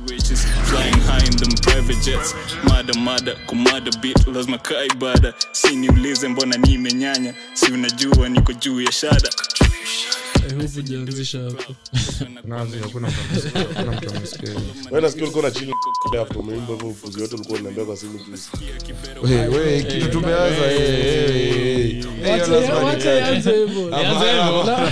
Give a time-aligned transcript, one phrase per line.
[0.00, 2.34] Riches flying high in them private jets.
[2.64, 8.80] Mada mada kumada bit lazima kaa ibada si niulize mbona nimenyanya si unajua niko juu
[8.80, 9.28] ya shada.
[19.88, 22.04] Kitu tumeanza eh,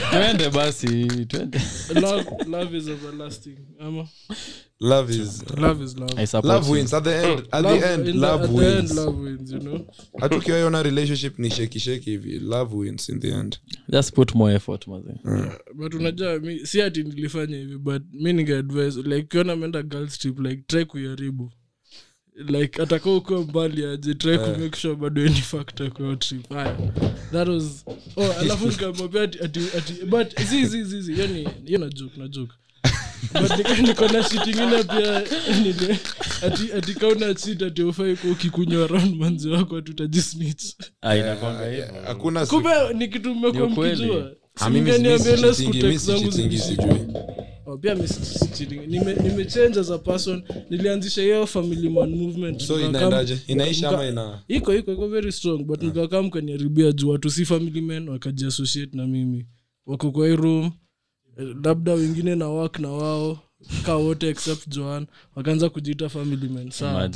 [0.11, 1.61] twende basi twende
[4.83, 6.15] Love- is Love is love.
[6.19, 6.73] I support love you.
[6.73, 6.95] wins.
[6.95, 9.53] At the end at Love- the end in the- love at the end, love wins
[9.53, 9.87] you know?
[10.21, 12.39] Hata ukiwaiona relationship ni sheki sheki hivi.
[12.39, 13.59] Love wins in the end.
[13.89, 15.13] Just put more effort maze
[15.75, 20.39] but unajua mi si ati nilifanya hivi but mi ningeadvise like ukiona ameenda girls trip
[20.41, 21.53] like try kuiharibu.
[22.49, 24.55] Like ataka ukuwa mbali aje try yeah.
[24.55, 26.49] kumake sure bado any factor kwa trip.
[26.49, 26.77] Haya
[27.33, 27.85] that was
[28.17, 32.21] oh alafu nikamwambia ati ati ati but zi zi zi zi yani hiyo na joke
[32.21, 32.53] na joke
[33.33, 35.23] but niko na shit ingine pia
[35.63, 35.99] nile
[36.43, 40.65] ati ati kauna cheat ati ufai kwa ukikunywa around manzi wako ati utajisnitch
[41.03, 41.87] inakwanga hivyo.
[42.07, 44.31] hakuna kumbe ni kitu mmekuwa mkijua.
[44.71, 47.07] Mimi si- Singeniambia mi ile si siku cheating, mi text si zangu cheating, zili- sijui.
[47.81, 48.81] Pia mi si- si cheating.
[48.87, 50.43] Nime- nimechange as a person.
[50.71, 52.61] Nilianzisha hiyo family man movement.
[52.63, 53.39] So inaendaje?
[53.47, 57.09] Inaisha ama ina iko iko iko very strong but nikakaa mkaniharibia juu.
[57.09, 59.47] Watu si family men wakajiassociate na mimi.
[59.87, 60.73] Wako kwa hii room
[61.37, 63.39] labda wengine na wak na wao
[63.87, 67.11] ka wote except joan wakaanza kujiita family man saa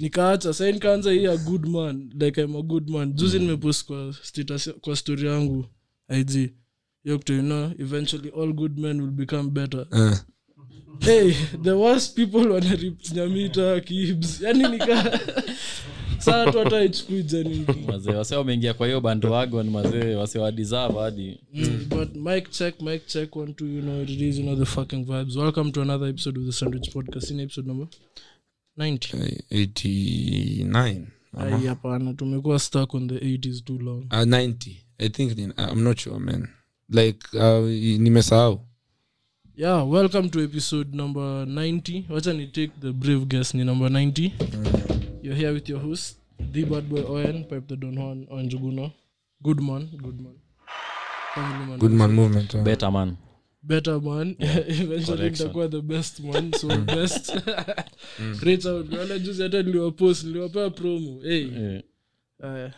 [0.00, 0.52] nikaacha.
[0.54, 2.10] Sai nikaanza hii a good man.
[2.20, 3.12] Like I'm a good man.
[3.12, 5.64] Juzi nimepost kwa status kwa story yangu
[6.20, 6.50] ig
[7.04, 9.86] yokto you know eventually all good men will become better.
[9.92, 10.16] Uh.
[11.00, 14.96] hey the worst people wanarip nyamita kibs yani nika
[16.26, 21.38] saa tu hata ichukui jani mazee wase wameingia kwa hiyo bandwagon mazee wase wadeserve hadi.
[21.54, 24.64] Mm, but mic check mic check one two you know it is you know the
[24.64, 25.36] fucking vibes.
[25.36, 27.30] Welcome to another episode of the sandwich podcast.
[27.30, 27.86] In episode number?
[28.78, 29.16] 90
[29.50, 31.06] Eh, 89
[31.38, 33.98] ai hapana tumekuwa stuck on the 80s too long.
[34.04, 36.48] Uh, 90 i think ni- i'm not sure man.
[36.88, 37.68] Like uh,
[38.00, 38.60] nimesahau.
[39.56, 44.30] Yeah welcome to episode number 90 wacha ni take the brave guest ni number 90
[45.26, 46.16] you're here with your host
[46.52, 48.90] the bad boy owen pipe the don juan onjuguno
[49.42, 50.34] good man good man.
[51.34, 51.78] Family man.
[51.78, 52.62] good man movement uh.
[52.62, 53.16] better man.
[53.62, 54.36] Better man.
[54.40, 55.48] Eventually Correction.
[55.48, 57.32] nitakuwa the best man so best.
[58.42, 61.20] Reach out wala juzi hata niliwapost niliwapea promo.
[61.22, 61.48] Hey.
[61.48, 61.82] Yeah.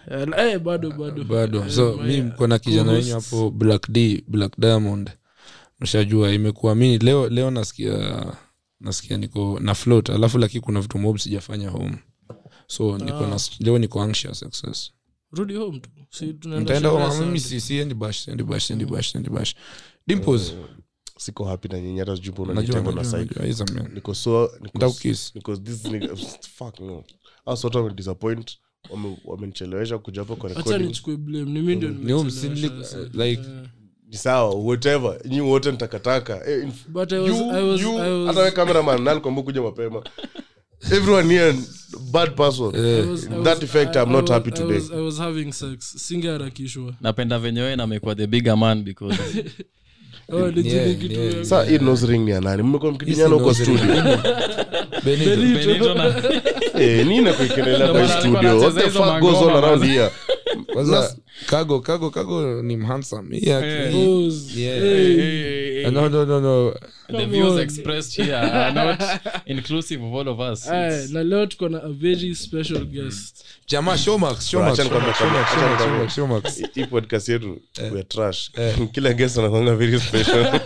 [0.07, 1.25] Uh, eh, bado bado.
[1.25, 1.71] Bado.
[1.71, 5.11] So uh, mi mko na kijana wenyu hapo black d black diamond.
[5.81, 8.27] Mshajua imekuwa mi leo leo nasikia
[8.81, 11.99] nasikia niko na float alafu lakini kuna vitu mob sijafanya home
[12.69, 14.93] so niko na, leo niko anxious access
[15.33, 19.31] rudi home tu si tunaenda home mimi si siendi bash siendi bash siendi bash siendi
[19.31, 19.55] bash
[20.07, 20.53] dimpos
[21.19, 23.31] Siko happy na nyinyi hata mbona unanitenga na najua psych.
[23.31, 24.51] najua hizo man Niko so
[25.35, 26.17] niko this nigga
[26.59, 27.05] fuck no.
[27.45, 28.51] Hao sote wame disappointed
[29.25, 31.91] wamenichelewesha kuja hapo kwa acha nichukue blame ni mimi ndio
[32.25, 33.69] nimechelewesha like Eh,
[34.09, 35.21] Ni sawa whatever.
[35.25, 36.47] nyi wote nitakataka.
[36.51, 39.21] Eh, in- but I was, you- I was, you- I was, hata we cameraman nani
[39.21, 40.03] kwamba kuja mapema.
[40.87, 41.55] Everyone here
[42.13, 42.73] bad person.
[42.75, 43.11] yeah.
[43.11, 45.19] was, I was- that effect I- I'm I not was- happy I was- I was
[45.19, 49.17] having sex singeharakishwa napenda venye wewe namekuwa the bigger man because
[50.33, 51.45] Oh, yeah, yeah.
[51.65, 51.79] hii
[52.57, 52.63] ni?
[52.63, 53.55] Mmekuwa mkidinyana huko
[56.81, 57.07] Eh,
[57.93, 58.59] kwa studio?
[58.61, 60.11] What the fuck goes on around here?
[60.73, 61.17] Kwanza
[61.47, 63.95] kago kago kago ni mhandsome yeah, Eh.
[64.57, 64.81] Yeah.
[64.81, 65.87] Hey.
[65.87, 66.75] Uh, no no no no.
[67.09, 67.61] The views on.
[67.61, 70.69] expressed here are not inclusive of all of us.
[70.69, 73.45] Aya, na leo tuko na a very special guest.
[73.67, 74.49] Jamaa showmax
[76.15, 77.61] showmax hii podcast yetu
[77.93, 78.51] we trash.
[78.93, 80.45] Kila guest anakwanga very special.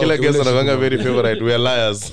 [0.00, 1.44] Kila guest ule very favorite.
[1.44, 2.12] We are liars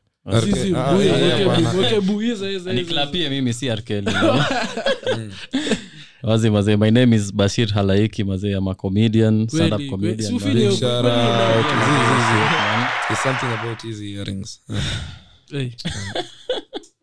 [0.29, 0.97] Sisi ah,
[2.73, 4.07] niklapie mimi si arkeli
[6.23, 10.39] wazi mazee my name is bashir halaiki mazee ama comedian stand-up comedian.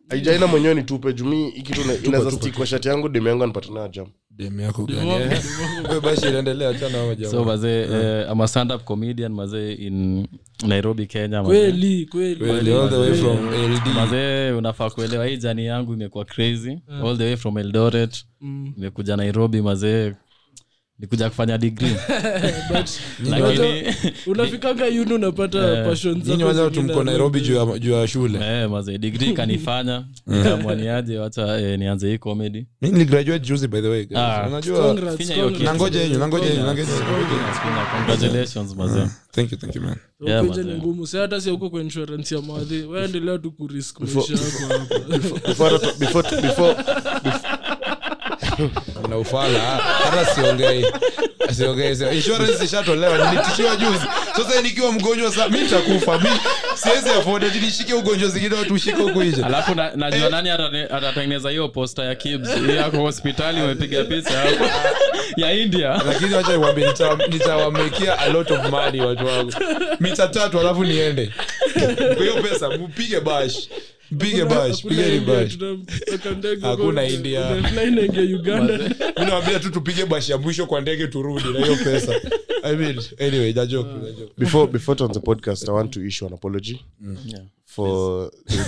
[0.09, 4.07] Aijaina mwenyewe ni tupe jumi ikitu inaweza stick kwa shati yangu demu yangu anipata jam
[4.39, 4.51] Eh,
[7.31, 10.27] so mazee eh, I'm stand up comedian mazee in
[10.67, 11.71] nairobi kenya mazee.
[11.71, 12.35] kweli kweli.
[12.35, 16.77] Kweli, all the way from ld mazee unafaa kuelewa hii jani yangu imekuwa crazy.
[17.03, 18.25] All the way from eldoret.
[18.41, 18.73] Mm.
[18.77, 20.13] imekuja nairobi mazee
[20.99, 21.95] nikuja kufanya degree.
[24.27, 25.85] Unafikanga yuni unapata
[26.83, 28.39] mko nairobi juu ya- shule?
[28.41, 30.05] Eh, mazee degree kanifanya.
[30.43, 32.65] Kamwaniaje wacha eh, nianze hii comedy.
[32.81, 34.07] Mi niligraduate juzi by the way.
[34.15, 34.47] Ah.
[34.47, 35.57] unajua Congrats, Finya hiyo congrats.
[35.61, 35.71] kitu.
[35.71, 36.63] nangoja yenyu nangoja yenyu.
[38.07, 39.95] congratulations mazee thank you thank you man.
[40.27, 41.07] Yeah, Upenje ni ngumu.
[41.07, 45.17] Si hata si uko kwa insurance ya madhi waendelea tu kurisk maisha yako hapa.
[45.47, 46.75] Before hata- before- before-
[49.09, 50.85] na ufala hata siongei.
[51.57, 54.05] Siongei insurance ishatolewa nilitishiwa juzi.
[54.35, 56.19] Sasa nikiwa mgonjwa sa mi nitakufa.
[56.19, 56.29] Mi
[56.75, 57.09] siwezi
[57.59, 58.55] nishike ugonjwa zingine
[59.43, 60.49] alafu na- najua nani
[60.91, 62.49] atatengeneza hiyo posta ya kibs?
[62.77, 64.65] Yako hospitali umepiga picha hapo.
[65.37, 66.01] Ya india.
[66.07, 69.53] Lakini wacha niwaambie nita- nitawamekia a lot of money watu wangu.
[69.99, 71.33] Mita tatu alafu niende.
[72.15, 73.69] Kwa hiyo pesa mpige bash
[74.11, 75.57] mpige bash pigeni bash.
[76.61, 77.09] Hakuna
[79.59, 82.13] tu tupige bashi ya mwisho kwa ndege turudi na hiyo pesa.
[82.63, 84.33] I mean, anyway jajoke jajoke.
[84.37, 86.81] before before tuanze podcast i want to issue an apology
[87.25, 87.41] Yeah.
[87.65, 88.31] for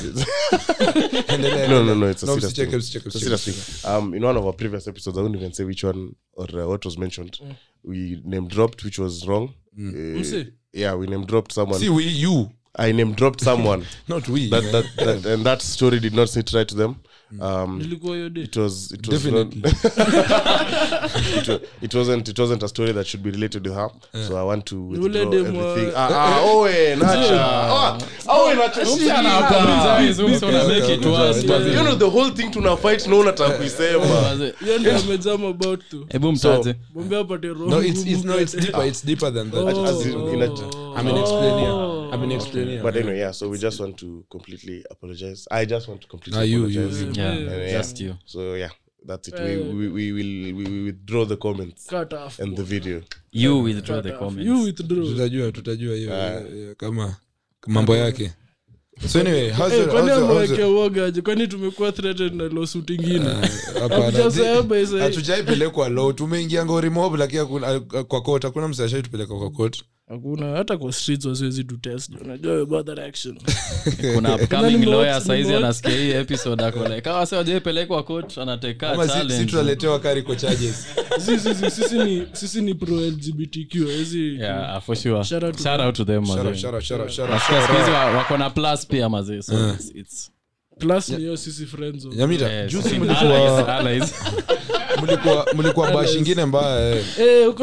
[1.27, 2.77] Endelea, no no no it's a No, serious msicheke, thing.
[2.77, 3.89] msicheke, It's a serious thing.
[3.97, 6.67] um in one of our previous episodes i won't even say which one or uh,
[6.69, 7.39] what was mentioned.
[7.83, 9.49] We name dropped which was wrong.
[9.77, 10.43] Uh,
[10.73, 11.79] yeah we name dropped someone.
[11.79, 13.85] See, we, you, i name dropped someone.
[14.07, 14.50] Not we.
[14.50, 16.95] that, that, that and that story did not sit right to them.
[17.39, 18.41] Um hiyo day.
[18.44, 19.62] it was it was Definitely.
[19.62, 19.73] not,
[21.47, 23.89] it, it wasn't it wasn't a story that should be related to her.
[24.27, 25.94] So i want to withdraw everything.
[25.95, 27.39] ah ah owe nacha.
[27.39, 27.97] Ah
[28.27, 28.85] owe nacha.
[31.74, 34.06] You know the whole thing tuna fight no unataka kuisema.
[34.59, 36.06] Hiyo ndio about to.
[36.09, 36.31] Hebu
[37.53, 38.85] roho No, it's, it's, no, it's deeper.
[38.88, 39.63] It's deeper than that.
[39.63, 40.90] Oh, as in, in a- oh.
[40.95, 42.13] I mean, explain here.
[42.13, 42.83] I mean, explain here.
[42.83, 46.39] but anyway yeah so we just want to completely apologize i just want to completely
[46.41, 47.77] Ah, you, apologize you, Yeah, Yeah.
[47.77, 48.15] just you.
[48.25, 48.71] so yeah
[49.07, 52.39] that's it we, we, we will we will withdraw the comments Cut off.
[52.39, 53.01] and the video
[53.31, 54.19] You withdraw the Cut off.
[54.19, 54.45] comments.
[54.47, 55.05] You withdraw.
[55.05, 57.15] tutajua tutajua hiyo yeah, kama
[57.67, 58.31] mambo yake
[59.07, 62.49] so anyway how's hey, your, kwani how's your, how's your, uogaje kwani tumekuwa threatened na
[62.49, 63.19] lawsuit ingine
[64.29, 67.45] say- hatujaipelekwa lo tumeingia ngori mob lakini
[68.07, 72.62] kwa kot hakuna mse ashaitupeleka kwa kot hakuna hata kwa streets wasiwezi tu test unajua
[72.62, 73.38] about that action
[74.16, 79.34] kuna upcoming lawyer saizi anasikia hii episode ako like kawa se wajaipelekwa court anateka challenge.
[79.34, 80.88] sisi tunaletewa challenge tunaletewa charges.
[81.25, 85.24] Sisi si- si- sisi ni sisi ni pro lgbtq hizi yeah uh, for sure.
[85.24, 87.88] Shout out shout out to them Shout out, shout out, shout out, shout out.
[87.90, 89.42] Wa- wako na plus pia mazee.
[89.42, 90.31] So it's, it's
[90.80, 94.13] plus ni hiyo sisi friends of- Nyamita, juzi mlikuwa allies.
[95.03, 97.03] mlikuwa mlikuwa bash ingine mbaya eh.
[97.19, 97.53] Eh,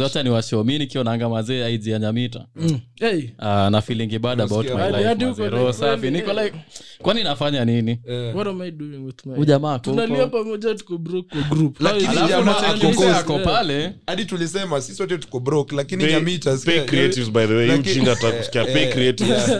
[0.00, 2.46] wacha ni washow mi nikionanga mazee aiji ya nyamita.
[2.56, 2.80] Mm.
[2.94, 5.42] Hey, uh, na feeling bad about my life hadi mazee.
[5.42, 6.10] uko Roho safi.
[6.10, 6.54] Niko like
[7.02, 7.98] kwani nafanya nini?
[8.08, 8.36] Eh.
[8.36, 10.38] what am I doing with my- ujamaa ako tunalia huko.
[10.38, 11.80] pamoja tuko broke kwa group.
[11.80, 13.92] Lakini How is- alafu jamaa unacheki ako mse coast, ako pale.
[14.06, 17.66] Hadi tulisema sisi wote tuko broke lakini pay, nyamita pay sikia- creatives by the way.
[17.66, 19.50] You Laki- chinga takusikia pay eh, creatives.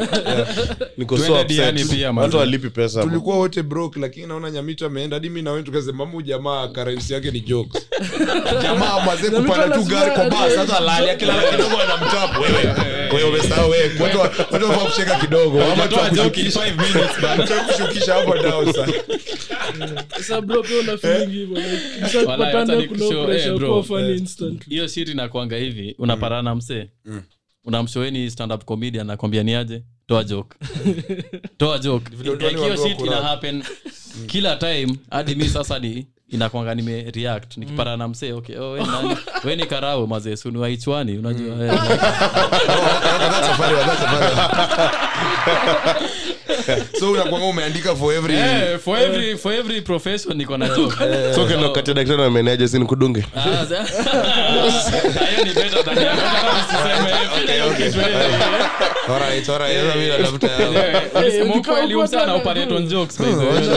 [0.96, 1.96] niko so Twende diani upset.
[1.98, 2.24] pia, man.
[2.24, 5.16] watu walipi pesa tulikuwa wote broke lakini naona nyamita ameenda.
[5.16, 7.88] Hadi mi nawe tukasema mu jamaa karensi yake ni jokes.
[8.62, 12.75] Jamaa mazee kupanda tu gari kwa lali akilala kidogo anamtapu wewe
[13.14, 14.18] wewe umesahau wewe watu
[14.54, 15.64] watu wafaa kucheka kidogo.
[15.64, 17.47] Ama tu joke minutes, bana.
[17.47, 18.92] kushukisha hapo down sana
[23.26, 24.52] pressure eh, eh.
[24.68, 26.88] hiyo shit nakwanga hivi unapatana na msee
[27.64, 30.56] unamshoeni stand up comedian nakwambia ni aje toa joke.
[31.58, 32.10] Toa joke.
[32.22, 33.62] Hiyo shit ina happen
[34.26, 38.80] kila time hadi mi sasa ni inakwanga nime react nikipatana na msee okay oh, we,
[38.85, 39.16] nani?
[39.44, 41.73] we ni karao mazee suni waichwani unajua eh,
[43.20, 43.88] that's safari wa.
[47.00, 50.92] so unakwanga umeandika for every yeah, for every for every profession niko na job
[51.35, 53.40] so kenda kukatia daktari na meneja si nikudunge Ah,
[55.30, 55.99] hiyo ni better than
[57.73, 58.06] okay eh, kitu, eh.
[59.08, 60.75] Alright, alright, sasa mimi natafuta yao.
[61.14, 63.68] Alisema Eh, ukweli, uko- msee ana uko- operate on jokes, by the way.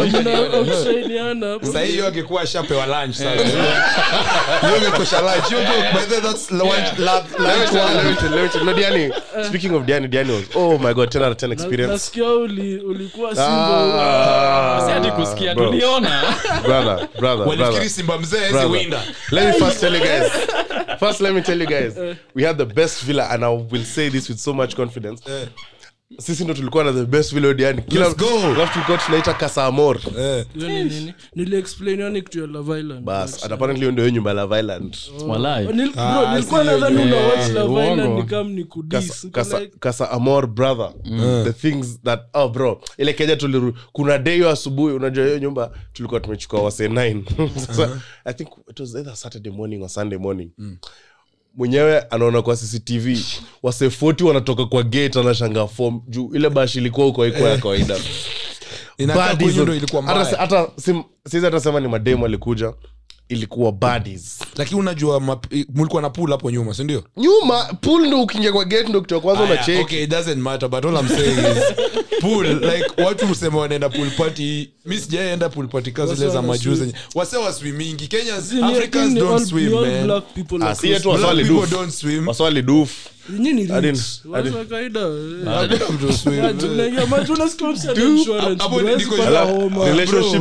[0.60, 1.65] Outshiniana hapo.
[1.65, 2.08] Sasa hiyo
[2.41, 3.43] angekuwa ashapewa lunch sasa.
[4.67, 5.48] Hiyo imekosha lunch.
[5.48, 9.13] Hiyo joke, by the that's lunch- lunch- lunch no diani
[9.48, 11.93] speaking of diani diani was oh my god 10 out of 10 experience.
[11.93, 14.93] nasikia uli- ulikuwa single.
[14.93, 16.21] Hadi kusikia tuliona.
[16.65, 19.01] Brother brother walifikiri simba mzee hawezi winda.
[19.31, 20.31] Let me first tell you guys.
[21.00, 21.93] First let me tell you guys.
[22.36, 25.21] We had the best villa and i will say this with so much confidence
[26.20, 28.06] sisi ndo tulikuwa na the best village yani kila
[28.74, 30.00] tulikuwa tunaita kasamor.
[30.20, 30.72] Eh, kitu ya
[33.80, 34.98] hiyo ndio nyumba ya love island.
[35.27, 35.65] Walai.
[35.65, 37.12] Nil- bro, Ah, nadhani ni
[41.44, 46.20] the things that oh bro ile kenya tuliru kuna deyo asubuhi unajua hiyo nyumba tulikuwa
[46.20, 47.24] tumechukua wase 9
[47.68, 50.50] sasa i think it was either saturday morning or sunday morning
[51.55, 53.17] mwenyewe anaona kwa cctv
[53.63, 57.98] wase 40 wanatoka kwa gate anashanga fom juu ile bashi ilikuwa huko haikuwa ya kawaida.
[59.72, 60.38] On- ilikuwa hata mbaya.
[60.38, 60.67] hata
[61.29, 62.74] siwezi hata ni mademu alikuja
[63.35, 64.39] ilikuwa baddies.
[64.55, 68.89] Lakini unajua map- mulikuwa na pool hapo nyuma sindio nyuma pool ndo ukiingia kwa gate
[68.89, 69.81] ndo kitu ya kwanza unacheki.
[69.81, 71.63] okay, it doesn't matter but all I'm saying is
[72.21, 74.69] pool like watu husema wanaenda pool party.
[74.85, 76.75] Mi sijaenda pool party kazi zile za wana majuu swim.
[76.75, 80.05] zenye wase wa swimingi kenyans africans don't swim man.
[80.05, 80.23] black
[80.61, 81.71] Ah, si yetu the- waswali people doof.
[81.71, 82.27] don't swim.
[82.27, 82.91] Waswali doof
[83.88, 83.94] Eh.
[86.36, 86.44] Eh.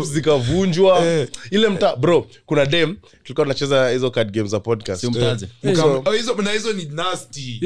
[0.05, 1.07] zikavunjwa.
[1.07, 1.29] Eh.
[1.51, 5.05] ile mta bro kuna dem tulikuwa tunacheza hizo card games za podcast.
[5.65, 7.59] Mkam- oh, hizo- na ni nasty.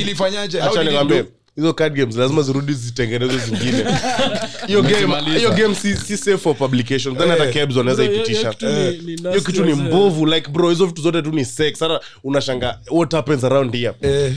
[0.00, 0.58] Ilifanyaje?
[0.62, 1.24] Acha nikwambie?
[1.56, 3.84] Hizo card games lazima zirudi zitengenezwe zingine.
[4.66, 7.16] Hiyo game hiyo game si, si safe for publication.
[7.16, 8.54] Then hata kebs wanaweza ipitisha.
[9.30, 10.26] hiyo kitu ni mbovu.
[10.26, 11.80] Like bro hizo vitu zote tu ni sex.
[11.80, 13.94] Hata unashanga what happens around here?
[14.02, 14.32] Eh,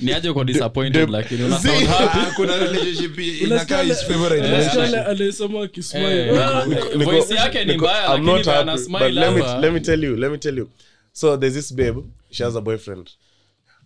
[0.00, 2.18] ni aje uko disappointed lakini una sound happy?
[2.36, 4.46] Kuna relationship inakaa his favorite.
[4.46, 5.56] relationship.
[5.64, 6.26] akismile.
[6.28, 6.64] Eh, Ah,
[7.04, 10.38] voice yake ni mbaya lakini ana smile let me- let me tell you let me
[10.38, 10.68] tell you.
[11.12, 11.98] So there's this babe.
[12.30, 13.10] She has a boyfriend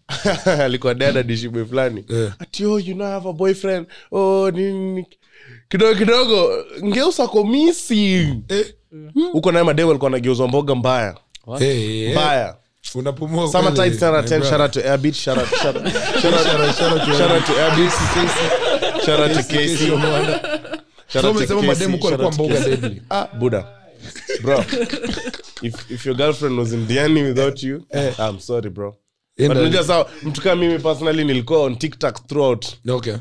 [0.64, 2.04] alikuwa dada dishibwe fulani.
[2.08, 2.32] Yeah.
[2.38, 3.87] ati oh, you know I have a boyfriend.
[4.12, 5.06] Oh nini nini."
[5.68, 6.64] kidogo kidogo.
[6.84, 8.75] Ngeusa komisi Eh,
[9.32, 11.16] huko naye mademu alikuwa anageuzwa mboga mbaya.
[11.61, 12.56] Eh, mbaya.
[12.94, 15.88] Unapumua Summer sana 10 shout out to Airbeat shout out shout out
[16.23, 17.92] shout out to Airbeat
[19.04, 19.87] shout out to Casey
[21.12, 23.02] shout out to umesema mademu shout alikuwa mboga deadly.
[23.11, 23.64] Ah buda
[24.42, 24.64] bro
[25.62, 27.82] if if your girlfriend was in Diani without you
[28.18, 28.88] I'm sorry bro.
[28.88, 29.03] In but the-
[29.38, 33.14] unajua sawa mtu kama mimi personally nilikuwa on TikTok throughout okay.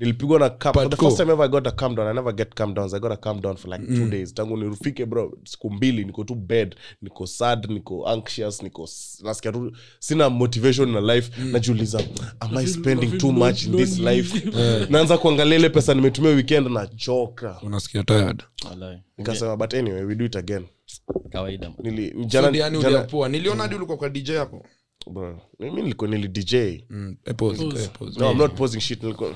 [0.00, 0.74] Nilipigwa na cup.
[0.74, 1.08] for the cool.
[1.08, 2.08] first time ever I got a calm down.
[2.08, 2.94] I never get calm downs.
[2.94, 4.34] I got a calm down for like two days.
[4.34, 8.88] Tangu nirufike bro siku mbili niko tu bed niko sad niko anxious niko
[9.24, 11.42] nasikia tu sina motivation na life.
[11.44, 12.00] Najiuliza
[12.40, 14.50] am I spending too much in this life?
[14.90, 18.42] naanza kuangalia ile pesa nimetumia weekend nachoka unasikia tired?
[19.18, 20.64] Nikasema but anyway we do it again.
[21.30, 21.72] Kawaida.
[21.82, 24.66] Nili so jana, jana niliona hadi ulikuwa kwa dj hapo
[25.06, 26.54] bro mimi nilikuwa nili DJ
[26.90, 28.20] Mm, eh, pause, eh, pause.
[28.20, 29.34] no I'm not posing shit nilikuwa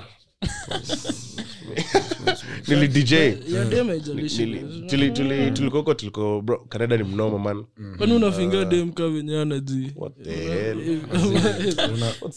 [2.68, 3.12] nili DJ
[3.54, 4.46] ya dem haijalishi.
[4.86, 7.64] Tuli- tuli- tulikuwa huko tuliko bro canada ni mnoma man
[7.98, 11.00] kwani unafinga dem ka venye anaji what the hell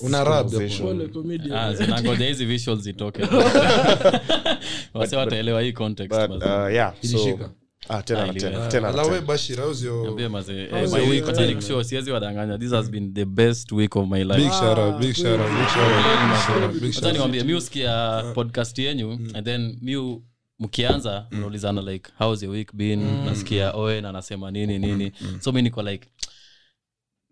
[0.01, 0.84] una rap hapo.
[0.84, 1.51] Pole comedian.
[1.57, 3.22] Ah, zinangoja hizi visuals zitoke
[4.93, 6.46] wase wataelewa hii context but basi.
[6.67, 7.50] uh, yeah so Ilishika.
[7.89, 11.10] Ah tena na tena tena na Bashir, how's your- Niambie mazee, eh, How's my your
[11.10, 11.36] week, week?
[11.36, 12.58] acha nikushow, siwezi wadanganya.
[12.58, 14.41] This has been the best week of my life.
[14.41, 17.08] Big shout out, big shout out, big shout out, big shout out, big shout Acha
[17.08, 17.13] out.
[17.15, 20.22] niwambie mi usikia podcast yenyu and then mi
[20.60, 23.25] mkianza mnaulizana like how's your week been?
[23.25, 25.12] Nasikia oen anasema nini nini.
[25.39, 26.08] So mi niko like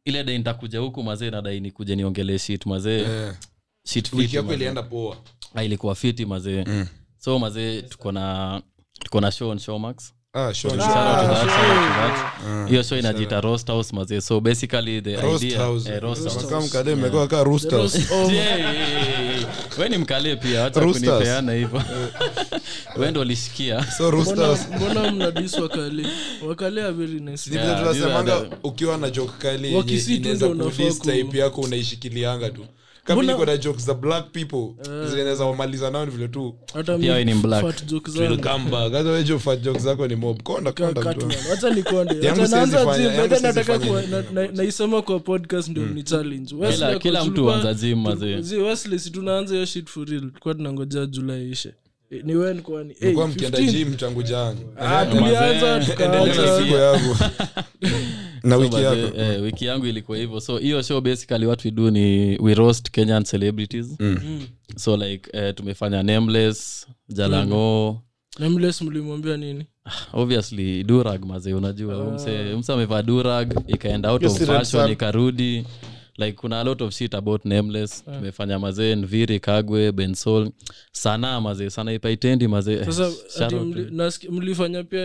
[0.06, 3.34] ile dai nitakuja huku mazee nadai nikuje niongelee shit mazee Eh,
[3.88, 4.56] shit wiki fiti yako mazee.
[4.62, 5.18] ilienda poa.
[5.56, 6.66] Ah, ilikuwa fiti mazee
[7.18, 8.62] so mazee tuko na
[9.00, 10.98] tuko na show on showmax Ah, sure, Shout sure.
[11.00, 12.70] out to that, shout out to that.
[12.70, 15.90] hiyo sho inajita roast house mazee so basically the Roast idea house.
[15.90, 16.00] eh,
[16.70, 16.94] kaa
[19.80, 21.10] we ni mkalie pia Roosters.
[21.10, 21.82] kunipeana hivyo.
[22.98, 23.86] We ulishikia
[24.78, 25.58] Mbona- mnadis
[28.64, 29.82] ukiwa na joke kali yenye
[31.24, 32.66] type yako unaishikilianga tu
[33.06, 36.56] kama niko na jokes za black people zinaweza wamaliza nao ni vile tu.
[37.62, 40.42] Fat jokes zako ni mob.
[40.44, 40.72] Konda
[44.54, 46.56] naisema kwa podcast ndio ni challenge.
[47.00, 48.04] Kila- mtu anza gym.
[48.42, 50.32] Zi, Wesley, si tunaanza hiyo shit for real.
[50.40, 51.70] Kwa tunangojea julai ishe?
[51.70, 51.76] Eh,
[52.24, 52.94] ni wen kwani?
[53.28, 53.96] Mkienda 15.
[53.96, 54.56] tangu jana.
[54.78, 55.92] Ah, tulianza Mazee.
[56.04, 57.16] endelea na tukaacha siku yangu
[58.44, 59.18] na So, wiki yako.
[59.22, 60.40] eh, wiki yangu ilikuwa hivyo.
[60.40, 63.98] So hiyo show basically what we do ni we roast kenyan celebrities.
[64.76, 68.02] So like eh, tumefanya nameless jalango.
[68.40, 69.66] Nameless mlimwambia nini?
[70.14, 71.98] Obviously durag maze unajua.
[71.98, 75.66] Umse mse amevaa durag ikaenda out yes, of fashion ikarudi
[76.18, 78.04] like kuna a lot of shit about nameless.
[78.06, 80.50] Tumefanya mazee nviri kagwe bensol
[80.92, 82.86] sana mazee sana ipaitendi mazee.
[84.32, 85.02] Mlifanya pia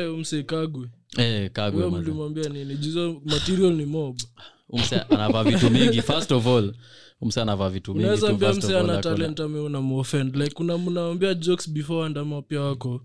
[1.18, 2.02] eh, kagwe mazee.
[2.04, 2.74] mlimwambia nini?
[2.76, 4.18] Juzo material ni mob.
[4.72, 6.02] Umse anavaa vitu mingi.
[6.02, 6.74] First of all
[7.20, 11.70] umse anavaa vitu mingi unaweza ambia mse ana talent ame unamofend like kuna mnaambia jokes
[11.70, 13.00] before and ama pia wako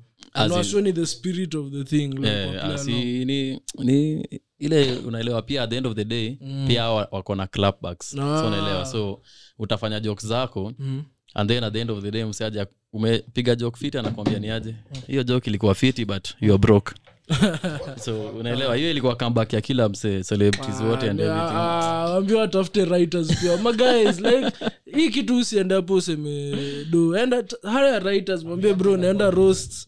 [0.46, 4.28] Unawashoni the spirit of the thing like yeah, asi- ni, ni
[4.60, 6.38] ile unaelewa pia at the end of the day
[6.68, 8.14] pia wako na clapbacks.
[8.14, 8.40] Ah.
[8.42, 8.86] so unaelewa.
[8.86, 9.22] So
[9.60, 11.04] utafanya jokes zako mm.
[11.34, 14.76] and then at the end of the day mseaja umepiga joke fiti anakwambia ni aje?
[15.08, 16.94] Hiyo joke ilikuwa fiti but you're broke.
[18.06, 18.76] So unaelewa.
[18.76, 22.34] Hiyo ilikuwa comeback ya kila mse celebrities wote and everything.
[22.34, 23.58] watafute writers pia.
[23.58, 24.52] Maguys like
[24.96, 26.54] hii kitu usiende hapo useme
[26.90, 27.18] do.
[27.18, 29.88] Enda haya writers mwambie bro naenda roast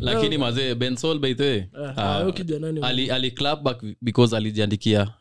[0.00, 1.64] lakini mazee bensol by the way
[2.20, 5.14] huyo kijana ni- ali, ali clap back because alijiandikia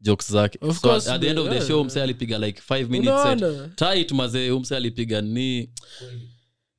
[0.00, 0.58] jokes zake.
[0.62, 3.74] Of so course, at the end of the show mse alipiga like 5 minutes set
[3.76, 5.70] tight mazee umse alipiga ni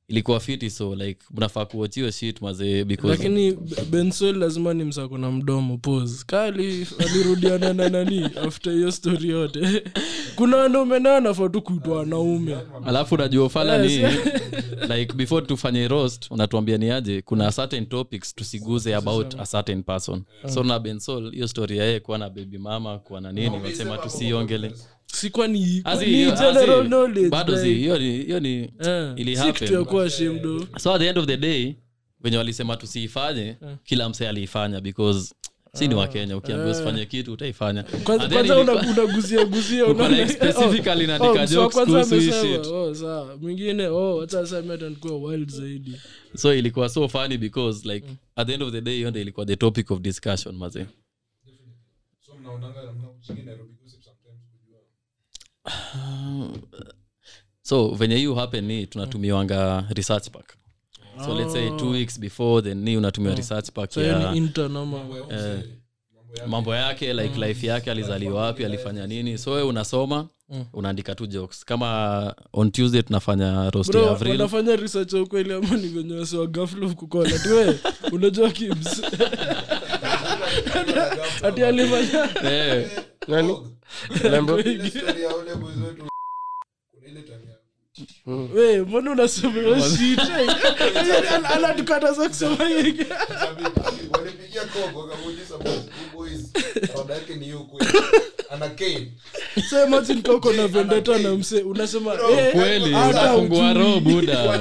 [0.08, 3.52] ilikuwa fiti so like mnafaa kuwatch shit mazee because lakini
[3.90, 9.82] B- lazima ni msako na mdomo pose kali alirudiana na nani after hiyo story yote?
[10.36, 12.56] Kuna wanaume nao anafaa tu kuitwa wanaume.
[12.86, 13.92] Alafu unajua ufala Yes.
[14.88, 17.22] ni like before tufanye roast unatuambia ni aje?
[17.22, 20.22] Kuna certain topics tusiguze about a certain person.
[20.54, 23.98] So na bensol hiyo story ya yeye kuwa na baby mama kuwa na nini wasema
[23.98, 24.72] tusiongele
[25.12, 26.30] sikwa ni Azi, hiyo-
[28.40, 29.14] ni eh,
[30.78, 31.74] so at the end of the day
[32.20, 35.34] venye walisema tusiifanye kila mse aliifanya because
[35.74, 37.84] si ni wakenya ukiambia usifanye kitu utaifanya.
[37.84, 38.16] Ilikuwa-
[43.42, 43.88] mwingine
[45.50, 45.96] zaidi.
[46.36, 49.46] So ilikuwa so funny because like at the end of the day hiyo ndo ilikuwa
[49.46, 50.86] the topic of discussion maze
[52.26, 52.32] so
[57.94, 60.54] venye hiyo happen ni tunatumiwanga research pack.
[61.24, 64.98] So let's say two weeks before then ni unatumiwa research pack so ya intern ama
[65.30, 65.60] eh,
[66.46, 69.38] mambo yake like life yake alizaliwa wapi alifanya nini.
[69.38, 70.28] So we unasoma
[70.72, 71.64] unaandika tu jokes.
[71.64, 74.30] Kama on tuesday tunafanya roast ya bro avril.
[74.32, 77.78] wanafanya research ya ukweli ama ni venye wasiwa gaflo kukola tiwe
[78.12, 79.02] unajua kims.
[81.42, 82.28] Hati alifanya
[83.28, 83.56] Nani?
[88.86, 89.10] Mbona
[94.18, 95.06] walipigia kogo
[96.14, 96.52] boys
[97.14, 97.92] yake ni hiyo kweli
[98.50, 98.70] ana
[99.70, 102.14] so imagine kama na vendeta na mse unasema
[103.74, 104.60] roho buda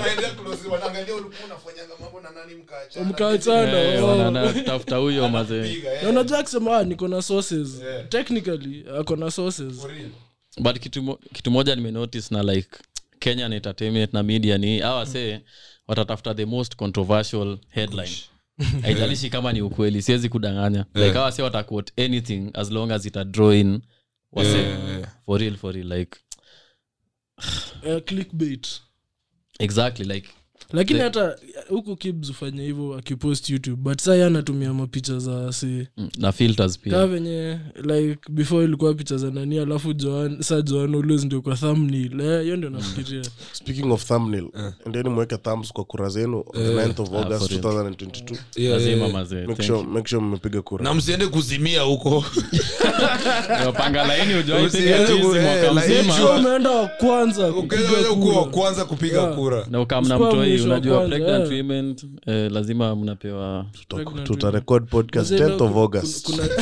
[4.97, 5.83] huyo mazee.
[6.09, 7.81] Unajua akisema ah, niko na sources.
[8.09, 9.87] Technically ako na sources.
[10.59, 12.69] But kitu, kitu moja nimenotice na like
[13.19, 15.41] kenyan entertainment na media ni awase
[15.87, 18.11] watatafuta the most controversial headline
[18.81, 20.85] haijalishi kama ni ukweli siwezi kudanganya.
[20.93, 23.81] Like awase wataquote anything as long as ita draw in
[24.31, 24.75] wase
[25.25, 26.17] for real for real like
[27.83, 28.67] uh, clickbait.
[29.59, 30.29] exactly like
[30.73, 31.35] lakini hata
[31.69, 36.79] huku kibs ufanya hivyo akipost youtube but saa anatumia mapicha za si mm, na filters
[36.79, 41.41] kaa pia venye like before ilikuwa picha za nani alafu joan sa joan ulus ndio
[41.41, 42.21] kwa thumbnail.
[42.21, 43.23] Eh, hiyo ndio nafikiria.
[43.53, 44.47] Speaking of thumbnail
[44.85, 49.01] endeni mweke thumbs kwa kura zenu on 9th of august for 2022 Yeah, lazima yeah,
[49.01, 49.13] yeah.
[49.13, 50.83] mazee make sure make sure mmepiga kura.
[50.83, 52.23] Na msiende kuzimia huko.
[53.77, 54.43] Panga laini eh,
[56.39, 59.65] umeenda wa kwanza Ukienda kupiga kuwa wa kura kwanza kupiga kura.
[59.69, 66.25] Na ukamna Usikuwa mwisho unajua pregnant women eh, lazima mnapewa Pregnant podcast 10th of august.
[66.25, 66.47] kuna-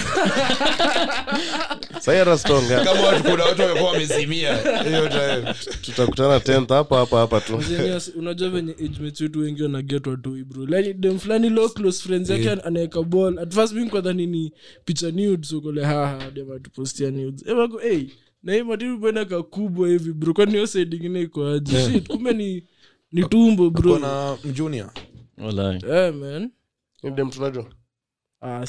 [2.06, 4.58] sayara stonga kama watu kuna watu wamekuwa wamezimia.
[5.82, 7.60] Tutakutana 10th hapa hapa hapa tu.
[8.16, 12.52] Unajua venye age wetu wengi wanagetwa tu bro like dem fulani low close friends yake
[12.52, 13.40] anaweka ball.
[13.40, 14.52] At first mimi kwanza nini
[14.86, 17.48] picha nudes uko le haha dem atupostia nudes.
[17.48, 18.04] Wako hey
[18.44, 21.92] na hii matiri bwana kakubwa hivi bro kwani hiyo side ingine iko aje?
[21.92, 22.64] Shit kumbe ni
[23.12, 23.92] ni tumbo bro.
[24.44, 24.90] mjunia
[25.38, 25.82] Walai.
[25.92, 26.52] eh man.
[28.42, 28.66] Ah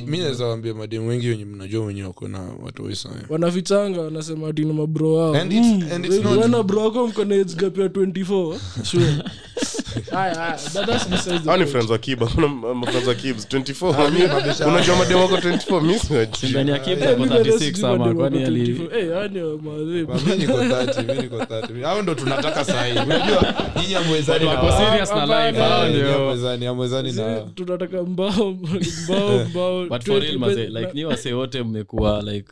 [0.00, 4.72] mi naweza wambia mademu wengi wenye mnajua wenye wako na watu waisaya wanafichanga wanasema atina
[4.74, 5.34] mabro wao.
[5.34, 9.06] And it's- and it's wewe not- wana bro wako mko age gap ya 24 sure
[11.46, 12.74] hao ni friends wa kiba kuna ma-
[13.08, 16.68] wa kibs 24 unajua madem 24 mi siwajui.
[16.70, 19.10] ya Kibs ako mimi hata 36 ama kwani ali 24.
[19.16, 20.06] Yani wa madem.
[20.26, 25.10] mi niko 30 mi niko 30 hao ndo tunataka sahii unajua nyinyi amwezani wako serious
[25.10, 26.12] na life hao ndio.
[26.12, 31.62] hamwezani- hamwezani na tunataka mbao mbao mbao but for real 20 like ni wase wote
[31.62, 32.48] mmekuwa like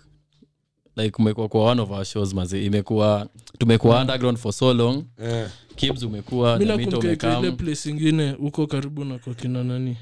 [1.03, 5.05] like umekuwa kwa one of our shows mazi imekuwa tumekuwa underground for so long.
[5.23, 5.51] Yeah.
[5.77, 9.65] kibs umekuwa mi Jamito nakumbuka iko ile umekam place ingine huko karibu na kwa kina
[9.65, 9.97] nani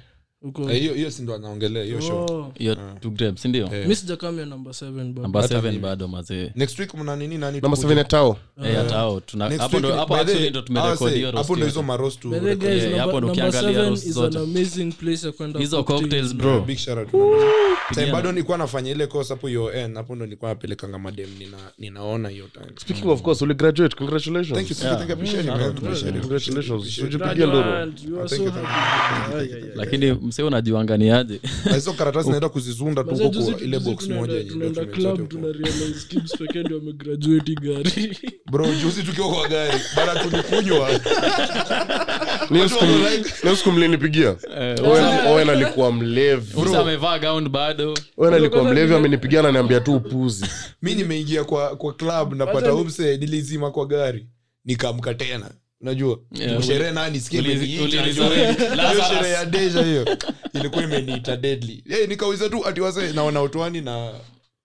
[0.71, 2.53] hiyo hiyo anaongelea hiyo show.
[2.59, 3.71] Hiyo two grapes, si ndio?
[3.87, 5.23] Mi sijakamia namba 7 bado.
[5.23, 5.79] namba Hata 7 mimi.
[5.79, 6.53] bado mazee.
[6.55, 7.95] Next week mna nini nani namba tukuje?
[7.95, 8.37] 7 tao.
[8.65, 8.75] Eh,
[9.79, 9.89] ndo
[11.09, 11.31] hiyo
[11.65, 11.83] hizo
[18.13, 19.49] bado nilikuwa nafanya ile course hapo
[19.97, 21.29] hapo ndo nilikuwa napelekanga madem
[21.79, 22.67] ninaona hiyo time.
[22.77, 23.43] Speaking of course
[23.97, 24.73] congratulations.
[29.75, 31.41] Lakini mse unajiwanganiaje
[31.75, 34.35] hizo karatasi naenda kuzizunda tu huko ile box moja
[36.39, 36.81] pekee ndio
[37.55, 38.19] gari.
[38.53, 40.91] Bro juzi tukiwa kwa gari bana tulikunywa.
[42.51, 44.31] Leo siku- mlinipigia.
[44.31, 46.61] Owen- Owen alikuwa mlevi.
[46.61, 46.77] Mse
[47.49, 47.95] bado.
[48.17, 50.47] Owen alikuwa mlevi amenipigia naniambia tu upuzi.
[50.83, 54.27] Mi nimeingia kwa kwa club napata umse nilizima kwa gari.
[54.65, 57.21] Nikamka tena unajua Yeah, sherehe nani
[59.09, 60.17] sherehe ya deja hiyo.
[60.55, 61.85] Ilikuwa imeniita deadly.
[61.89, 64.13] Hey, nikauliza tu ati wase naona utwani na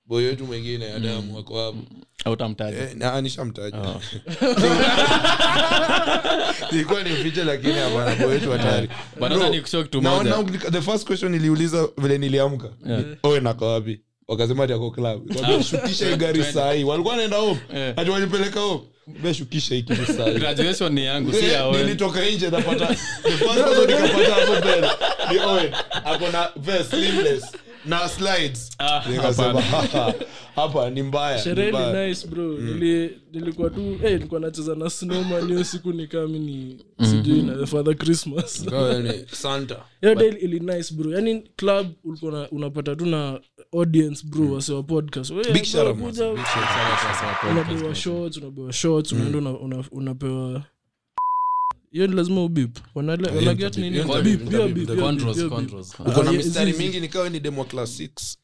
[0.06, 1.78] boyo wetu mwingine adamu wako hapo.
[2.26, 3.78] Autamtaja Eh, nishamtaja.
[6.71, 7.04] Ilikuwa
[7.43, 8.15] lakini hapana
[10.82, 12.69] first question niliuliza vile niliamka.
[13.23, 14.02] Owe nako wapi?
[14.28, 15.34] Wakasema ati ako club.
[15.69, 17.60] Shukisha hii sahii walikuwa naenda home.
[17.76, 17.93] Yeah.
[17.99, 22.50] ati walipeleka home be shukisha hii kitu sahii graduation ni yangu si Eh, nilitoka nje
[22.50, 22.88] napata
[23.24, 24.88] the first person nikapata hapo mbele
[25.32, 25.74] ni Owen
[26.06, 27.44] ako na vest sleeveless
[27.86, 28.72] na slides.
[28.80, 29.62] Ah, nikasema.
[30.56, 32.43] Hapa ni mbaya sherehe ni nice bro.
[32.58, 37.96] Nili, nilikuwa tu eh, nilikuwa nacheza na snowman hiyo siku nikami ni sijui na father
[37.98, 38.65] christmas.
[39.32, 39.78] Santa.
[40.02, 41.12] Hiyo day ili nice bro.
[41.12, 43.39] Yani club ulikuwa unapata tu na
[43.74, 45.32] audience bro wase wa podcast.
[45.32, 46.17] Wewe, Big shout out,
[47.52, 50.63] unapewa shots unapewa shots unaenda una- una- unapewa
[51.93, 53.77] hiyo ni lazima ubip wanaget
[56.23, 58.38] na mistari mingi nikawa ni demo class 6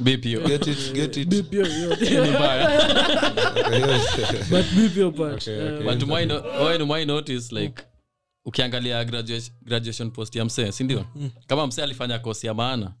[0.00, 0.40] Beep hiyo.
[0.40, 1.28] get it get it.
[1.28, 2.70] Bip hiyo- hiyo- Ni mbaya.
[4.50, 5.46] but bip hiyo part.
[5.48, 7.82] Eh, But umai no- Owen, umai notice like
[8.44, 11.04] ukiangalia graduation, graduation post ya msee sindio
[11.46, 12.92] kama msee alifanya kosi ya maana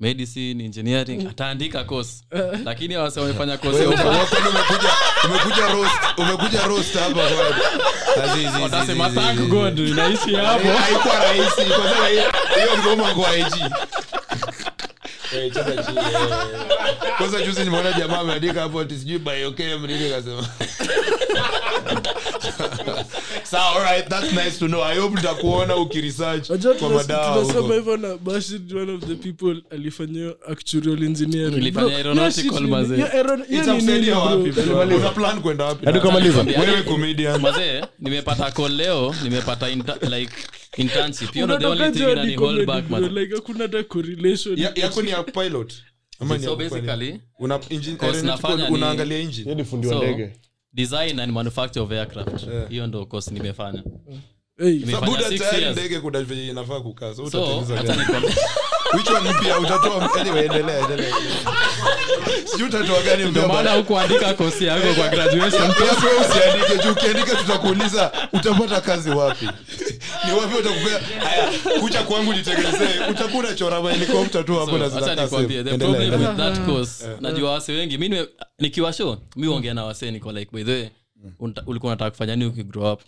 [0.00, 2.24] medicine engineering ataandika course.
[2.64, 3.58] Lakini wase wamefanya
[5.28, 5.66] umekuja
[6.18, 7.20] umekuja roast hapa
[8.62, 10.68] watasema thank god inaishi hapo.
[10.68, 11.50] Eh, haikuwa rahisi.
[11.56, 12.22] Kwa sababu hiyo
[12.54, 15.15] hiyo ngoma kwa IG Eh, cheza chini, eh.
[17.18, 20.48] kwanza juzi nimeona jamaa ameandika hapo ati sijui biochem nini kasema
[23.76, 24.82] alright that's nice to know.
[24.82, 29.62] I hope nitakuona ukiresearch kwa madawa hivyo na Bashir one of the people
[35.42, 37.40] kwenda comedian.
[37.40, 40.32] mazee nimepata call leo nimepata inter, like
[40.76, 41.32] internship.
[41.32, 43.08] Hiyo ndo the only thing jua hold back bro.
[43.08, 44.58] Like, hakuna hata correlation.
[44.58, 45.74] Yako ni ya pilot.
[46.20, 49.50] Ama so basically una engine Course aeronautical, nafanya ni- unaangalia engine.
[49.50, 50.32] Yeye fundi wa ndege.
[50.72, 52.46] design and manufacture of aircraft.
[52.68, 53.82] Hiyo ndo course nimefanya.
[54.58, 58.26] Hey, Nimefanya tayari ndege kuna venye inafaa kukaa so so utatengeneza hata
[58.96, 60.20] which one mpya utatoa?
[60.20, 61.14] Anyway endelea endelea.
[62.44, 65.62] Sijui utatoa gani mpya maana hukuandika kosi yako kwa graduation.
[65.70, 65.98] Yes,
[66.30, 69.48] usiandike juu ukiandika tutakuuliza utapata kazi wapi
[70.26, 70.98] ni wapi utakupea?
[71.20, 74.90] Haya kucha kwangu nitengenezee utakuwa unachora mahelikopta tu hapo na
[76.66, 77.98] course najua wase wengi.
[77.98, 78.26] Mi
[78.58, 80.88] nikiwa show mi huongea na wase niko like by the way
[81.66, 83.02] ulikuwa unataka kufanya nini ukigrow up?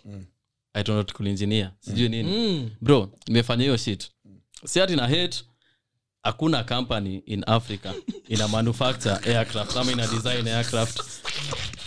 [0.73, 1.71] Aeronautical engineer.
[1.79, 2.71] Sijui nini.
[2.81, 4.09] Bro nimefanya hiyo shit.
[4.65, 5.43] Si ati na hate
[6.29, 7.89] hakuna company in africa
[8.27, 10.99] ina manufacture aircraft ama ina design aircraft.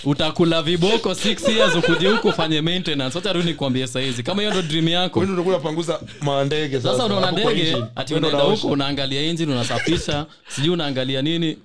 [0.05, 3.19] Utakula viboko six years ukuje huku ufanye maintenance.
[3.19, 5.21] Wacha tu nikwambie saizi kama hiyo ndo dream yako.
[5.21, 11.59] Unapanguza mandege sasa sasa unaona ndege ati unaenda huko unaangalia engine unasafisha sijui unaangalia nini.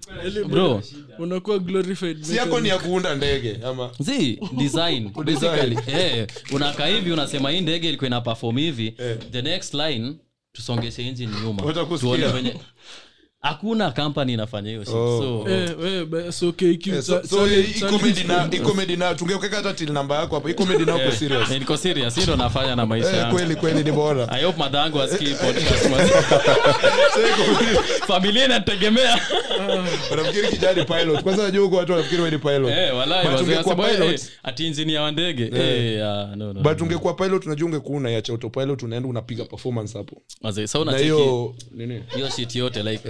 [0.48, 0.82] Bro.
[1.20, 3.90] Unakuwa glorified si yako ni ya kuunda ndege ama?
[4.00, 5.78] Zi design basically.
[5.88, 8.94] Eh unakaa hivi unasema hii ndege ilikuwa ina perform hivi.
[9.32, 10.14] The next line
[10.58, 11.62] tusongeshe engine nyuma.
[12.00, 12.56] Tuone venye
[13.42, 17.82] hakuna kampani inafanya hiyo shit so we, ba- so KQ, so- cha- so challenge- hii
[17.82, 20.96] comedy na challenge- hii comedy na tungekeka hata till namba yako hapo hii comedy na
[20.96, 21.50] uko serious.
[21.50, 23.36] niko serious hii ndo nafanya na maisha eh yangu.
[23.36, 24.30] kweli kweli ni bora.
[24.30, 25.88] I hope madhangu asikii podcast
[28.08, 29.20] familia inategemea.
[30.12, 31.22] Wanafikiri kijani pilot?
[31.24, 32.70] Kwanza najua huko watu wanafikiri wewe ni pilot.
[32.72, 35.44] Eh walai wazee ungekuwa wasema, pilot- ati engineer wa ndege.
[35.56, 36.00] Eh.
[36.36, 40.22] No no but ungekuwa pilot unajua ungekuwa unaiacha autopilot unaenda unapiga performance hapo.
[40.42, 42.04] Wazee so unacheki hiyo nini?
[42.16, 43.10] hiyo shit yote like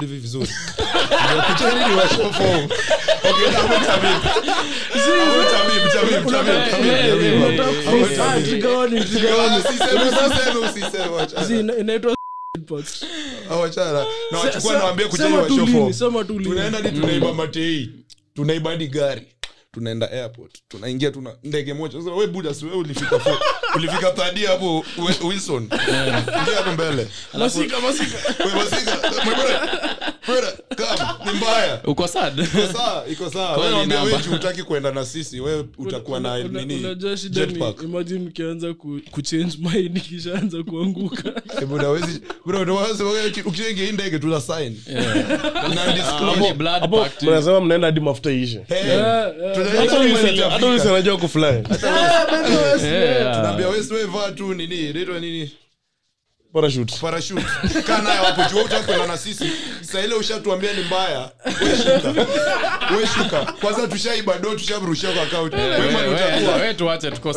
[0.00, 0.50] hivi vizuri.
[11.36, 12.14] Ah, inaitwa
[16.44, 17.90] tunaenda tunaiba matei.
[18.34, 19.26] Tunaiba hadi gari.
[19.72, 20.58] Tunaenda airport.
[20.68, 21.98] Tunaingia tuna ndege moja.
[21.98, 23.18] Sasa we buda si ulifika
[23.76, 24.84] ulifika thadi hapo
[25.28, 25.62] wilson.
[25.62, 27.08] Ingia hapo mbele.
[27.38, 28.18] Masika, masika.
[28.54, 28.96] masika.
[29.24, 31.80] My brother brother ni mbaya.
[31.84, 32.08] Uko
[33.10, 33.30] iko
[34.90, 35.40] na sisi.
[35.40, 36.38] Wewe utakuwa na
[39.12, 40.00] kuchange mind
[40.62, 41.32] kuanguka.
[43.86, 44.18] Hii ndege
[47.22, 48.80] mnasema mnaenda hadi mafuta ishe hey.
[49.54, 50.90] Tunaenda hata hadi huyu mahali si- hata huyu si hajafika.
[50.90, 51.62] anajua kufly
[53.34, 53.84] tunaambia wewe
[54.32, 55.50] tu nini naitwa nini?
[56.52, 56.94] Parachute.
[57.00, 57.42] Parachute.
[57.86, 59.44] Kaa nayo hapo juu utaki kwenda na sisi.
[59.80, 62.10] Saa ile ushatuambia ni mbaya we shuka.
[62.96, 63.06] We
[63.60, 63.88] kwanza
[64.56, 65.26] tushamrushia kwa
[66.74, 67.32] tuache tuko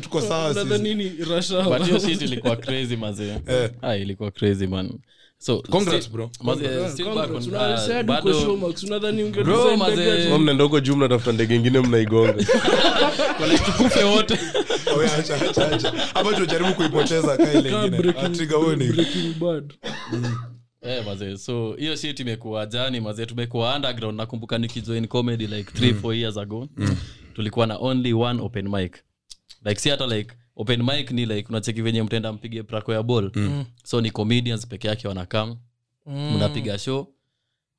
[0.00, 0.54] tuko sawa
[0.88, 1.18] ni
[1.64, 2.96] but hiyo shit ilikuwa crazy
[3.48, 3.70] Eh.
[3.82, 4.90] ah ilikuwa crazy man
[5.42, 5.62] so
[10.54, 12.32] ndogo juu mnatafuta ndege ingine mnaigonga.
[13.66, 14.38] Tukufe wote.
[16.74, 17.38] Kuipoteza.
[20.82, 24.18] Eh, mazee so hiyo shit imekuwa jani mazee tumekuwa underground.
[24.18, 26.68] Nakumbuka nikijoin comedy like three four years ago.
[27.34, 28.96] Tulikuwa na only one open mic.
[29.64, 33.30] Like si hata like open mic ni like unacheki venye mtenda mpige prako ya ball.
[33.84, 35.56] So ni comedians peke yake wanakam
[36.06, 37.06] mnapiga show.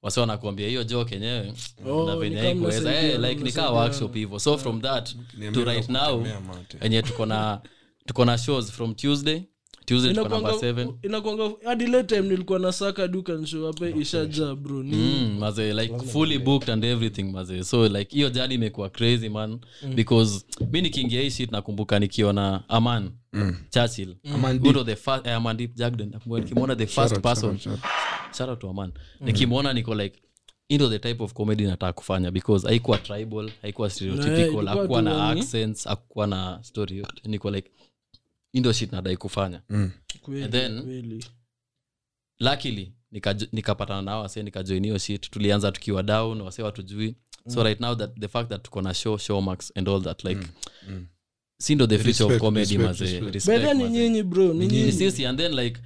[0.02, 1.54] Wasi wanakuambia hiyo jo kenyewe
[1.86, 2.82] Oh, na ni venye haikuweza.
[2.82, 5.16] mnasaidiana, eh, like nikaa workshop hivyo so from that
[5.54, 6.26] to right now
[6.82, 7.62] enye tuko na
[8.06, 9.42] tuko na shows from tuesday
[11.66, 13.08] hadi time nilikuwa na saka
[14.56, 17.64] bro ni mm, maze like fully booked and everything maze.
[17.64, 19.60] So like hiyo jani imekuwa crazy man
[19.96, 23.12] because mi nikiingia hii shit nakumbuka nikiona aman
[23.70, 24.16] churchill.
[24.34, 27.58] Aman Who the first, eh, aman jagden nikimwona the first person.
[28.38, 28.60] shout out.
[28.60, 28.92] To aman.
[29.22, 30.20] Nikimwona niko like
[30.68, 35.30] hii the type of comedy nataka kufanya because haikuwa tribal haikuwa Eh, stereotypical ilikuwa na
[35.30, 37.22] accents hakukuwa na story yote.
[37.30, 37.72] Niko like
[38.54, 39.62] hii ndo shit nadai kufanya.
[40.22, 41.26] Kweli, And then- kweli.
[42.40, 45.30] luckily nikapatana nikapatana nao wase nikajoin hiyo shit.
[45.30, 47.16] Tulianza tukiwa down wase watujui.
[47.48, 50.48] So right now that the fact that tuko na show showmax and all that like
[51.58, 53.34] si ndo the future of comedy respect, maze respect.
[53.34, 54.92] Respect, By then ni nyinyi bro ni ni nyinyi.
[54.92, 55.82] sisi and then like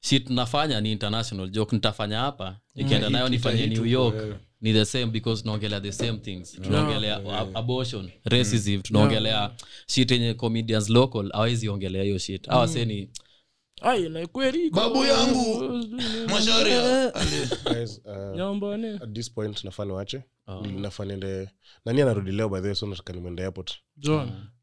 [0.00, 5.06] shit nafanya ni international joke nitafanya hapa ikienda nayo nifanye new york ni the same
[5.06, 6.52] because tunaongelea the same things.
[6.52, 9.50] Tunaongelea ab- abortion racism tunaongelea
[9.86, 12.48] shit yenye comedians local awezi ongelea hiyo shit.
[12.48, 13.10] Awase ni
[13.82, 14.20] ai na
[14.70, 15.64] Babu yangu.
[16.30, 17.12] Masharia.
[17.74, 18.36] Guys, uh,
[19.12, 20.22] this point nafaa niwache.
[20.76, 21.48] Nafaa niende
[21.84, 23.74] nani anarudi leo by the way so nataka airport.
[23.96, 24.28] John.
[24.28, 24.57] Umshai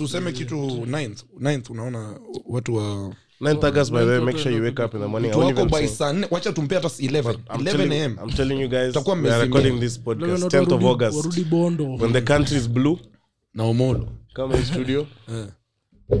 [0.00, 1.22] useme kitu ninth.
[1.38, 5.00] Ninth unaona watu wa 9th August by the way make sure you wake up in
[5.00, 5.32] the morning.
[5.32, 6.26] I watu won't wako by saa nne.
[6.30, 10.44] Wacha tumpe hata 11 11 am I'm telling you guys we are recording this podcast
[10.44, 11.44] 10th of August.
[11.50, 11.84] bondo.
[11.84, 12.98] When the country is blue.
[13.54, 15.06] Na omolo come studio.
[15.28, 15.46] Eh.
[16.10, 16.18] we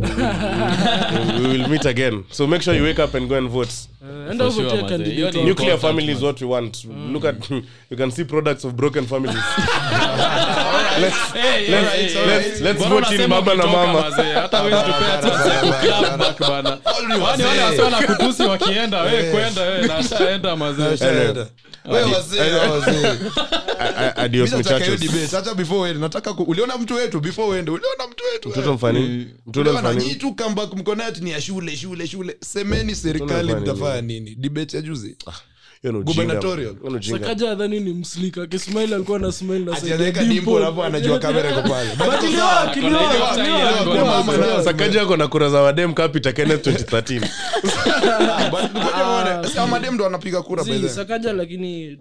[1.46, 2.24] will meet again.
[2.30, 3.68] So make sure you wake up and go and vote.
[4.30, 5.48] Enda For sure, uvotie candidate Hiyo ni wako.
[5.48, 6.84] nuclear family is what we want.
[6.84, 7.50] Look at
[7.90, 9.36] you can see products of broken families
[10.98, 11.16] let's
[11.68, 14.02] let's let's, let's Mbona vote in baba na mama?
[14.34, 16.78] Hata tupea back bana.
[17.24, 17.44] Wale
[18.44, 19.82] wakienda kwenda
[20.96, 21.46] Shaenda.
[25.32, 29.26] Hata before uende nataka uliona mtu wetu before uende uliona mtu wetu mtoto mfani?
[29.46, 29.72] Mtoto
[30.14, 30.72] tu comeback
[31.20, 32.36] ni ya shule shule shule.
[32.40, 34.34] Semeni serikali mtafanya nini?
[34.34, 35.16] Debate ya juzi.
[35.16, 35.55] Hiyo
[37.10, 38.42] sakaja adhani ni mslika.
[38.42, 39.32] Akismail alikuwa na
[45.02, 47.20] ako na kura za wadem kapita kenneth 2013
[48.50, 50.94] But ngoja uone, sasa madem ndo wanapiga kura by Si, the way.
[50.94, 51.98] sakaja lakini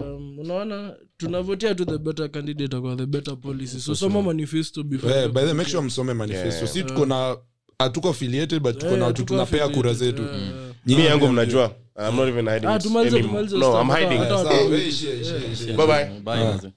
[0.00, 3.80] um, unaona tunavotia tu the better candidate kwa the better policy.
[3.80, 6.66] So soma manifesto before by the make sure msome manifesto.
[6.66, 7.36] Si tuko na
[7.78, 10.22] hatuko affiliated but tuko na watu tunapea kura zetu.
[10.22, 10.66] yeah.
[10.86, 11.70] Mi yangu mnajua.
[11.98, 13.80] I'm not even hiding Ah, tumalize, tumalize No.
[13.80, 14.30] I'm hiding Hata- it.
[14.38, 15.76] hata- Sawa, wewe ishia, ishia, ishia.
[15.76, 16.04] Bye bye.
[16.20, 16.70] Bye.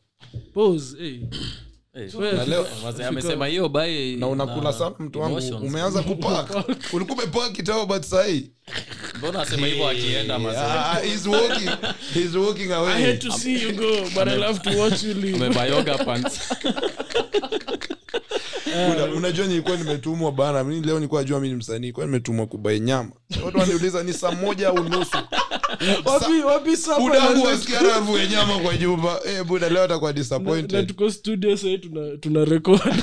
[0.54, 1.20] Pause, hey.
[2.98, 5.38] Na amesema hiyo bye na unakula sana mtu wangu.
[5.62, 6.50] umeanza kupak
[6.94, 8.52] ulikuwa umepak kitambo but sahii.
[9.18, 10.60] Mbona asema hivyo akienda mazee?
[10.60, 11.70] Ah, he's walking.
[12.14, 15.14] He's walking I away hate to see you go, but I love to watch you
[15.14, 15.36] leave.
[15.38, 16.40] amevaa yoga pants.
[16.66, 16.82] Una-
[19.16, 23.12] unajua nilikuwa nimetumwa bana mi leo nilikuwa najua mi ni msanii kwa nimetumwa kubai nyama?
[23.46, 25.18] Watu waniuliza ni saa moja au nusu?
[26.06, 29.20] Wapi- wapi sapa budangu na- wasikia rafu ya nyama kwa nyumba.
[29.26, 30.88] Eh buda leo atakuwa na- na disappointed.
[30.88, 32.82] tuko studio sahii tuna, tuna record.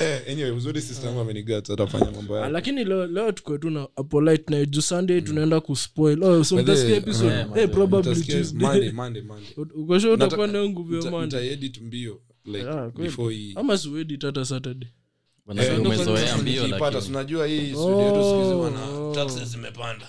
[0.00, 2.52] Eh anyway uzuri sister amenigat atafanya mambo yake.
[2.52, 6.24] Lakini leo, leo tuko tu na polite night juu sunday tunaenda kuspoil.
[6.24, 7.46] Oh, so mtasikia episode?
[7.56, 8.66] eh, probably Tuesday.
[8.68, 9.48] Monday, Monday, Monday.
[9.74, 11.40] ukosha utakuwa nayo nguvu ya Monday.
[11.42, 12.20] nitaedit mbio
[12.58, 13.76] like Ah, before ama
[14.44, 14.88] saturday.
[15.56, 19.14] Eh, umezoea mbio lakini unajua hii studio yetu siku hizi wana Oh.
[19.14, 20.06] taxes zimepanda.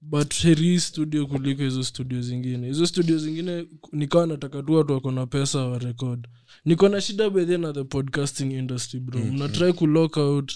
[0.00, 2.66] But heri studio kuliko hizo studio zingine.
[2.66, 6.28] Hizo studio zingine nikawa nataka tu watu wako na pesa wa record.
[6.64, 9.20] Niko na shida bedhe na the podcasting industry bro.
[9.20, 10.52] Mnatrai kulock out.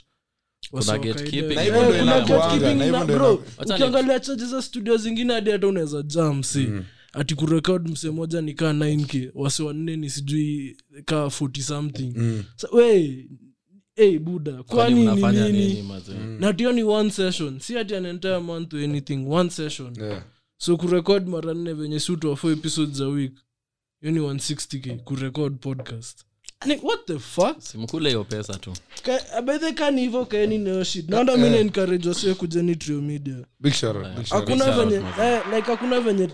[0.72, 0.80] Eh,
[3.74, 6.68] ukiangalia chaji za studio zingine hadi hata unaweza jam si
[7.14, 12.14] ati kurekod mse moja ni kaa 9k wasi wanne ni sijui kaa 40 something.
[12.56, 13.28] Sa, we
[13.96, 15.52] hey, buda kwani ni nini?
[15.68, 19.94] nini mazee na ni one session si ati an entire month or anything one session.
[20.00, 20.24] Yeah.
[20.56, 23.32] so kurekod mara nne venye sutu four episodes a week
[24.00, 26.24] hiyo ni 160k kurekod podcast
[26.66, 27.60] ni what the fuck?
[27.60, 28.72] Simkule hiyo pesa tu.
[29.02, 31.08] Ka- bedhe kani kaeni nayo shit.
[31.08, 33.34] Naonda mi naencourage wasie kujeni trio media.
[33.60, 34.48] Big shout out, big shout out.
[34.60, 36.26] hakuna venye eh, like hakuna venye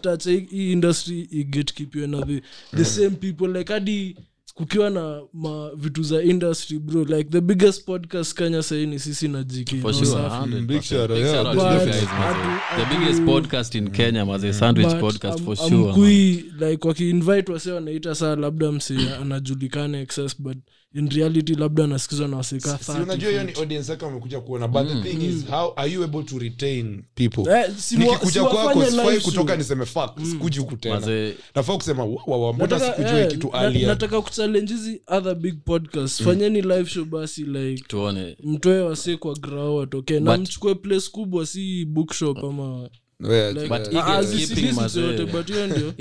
[0.50, 2.42] hii industry igetkipiwe na the,
[2.76, 3.46] the same people.
[3.58, 4.16] Like hadi
[4.54, 9.28] kukiwa na ma vitu za industry bro like the biggest podcast kenya sahii ni sisi
[9.28, 10.50] na jk for no sure safi.
[10.50, 10.66] 100%.
[10.66, 12.10] Big shout out, Big yeah, shout out big to you shout guys, out.
[12.18, 12.26] mazee.
[12.30, 15.88] Atu- the atu- biggest podcast in kenya mazee sandwich But podcast am- for sure man.
[15.88, 20.56] amkui like wakiinvite wase wanaita saa labda msi anajulikane excess but
[20.94, 22.92] in reality labda anasikizwa na waseka Si
[23.26, 26.38] hiyo ni audience yake wamekuja kuona but the thing is how are you able to
[26.38, 27.42] retain people?
[27.96, 31.32] Nikikuja kwako sifai kutoka niseme fuck sikuji huku tena.
[31.54, 32.06] Nafaa kusema
[32.52, 37.44] mbona sikujua hii kitu alia nataka kuchallenge hizi other big podcast fanyeni live show basi
[37.44, 38.36] like tuone.
[38.44, 42.88] mtoe wasee kwa grao watokee na mchukue place kubwa si bookshop ama
[45.46, 45.94] hiyo ndio.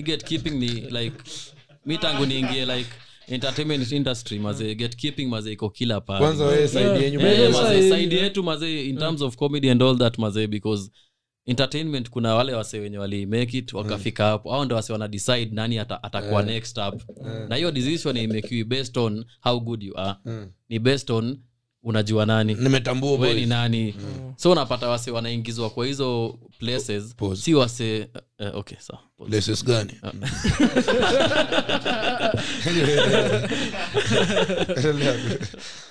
[0.51, 1.15] Ni like
[1.85, 2.89] mi tangu niingie like
[3.29, 7.51] entertainment industry mazee gatekeeping maze iko kila pale kwanza wewe saidi yenyu Yeah.
[7.75, 10.91] Eh, side yetu maze in terms of comedy and all that mazee because
[11.45, 14.53] entertainment kuna wale wase wenye waliimake it wakafika hapo.
[14.53, 17.01] Au ndo wase wana decide nani ata- atakuwa next up.
[17.49, 20.15] Na hiyo decision imekiwi based on how good you are.
[20.69, 21.37] Ni based on
[21.83, 22.53] unajua nani?
[22.55, 23.85] Nimetambua we ni nani?
[23.85, 23.95] Nani
[24.35, 27.41] so unapata wase wanaingizwa kwa hizo places Pause.
[27.41, 28.07] si wase
[28.39, 29.93] uh, okay sawa places gani?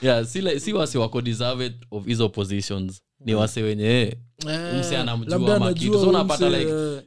[0.02, 3.02] Yeah, si, like, si wase wako deserved of hizo positions.
[3.24, 4.16] Ni wase wenye eh,
[4.80, 7.02] mse anamjua makitu So unapata like, eh,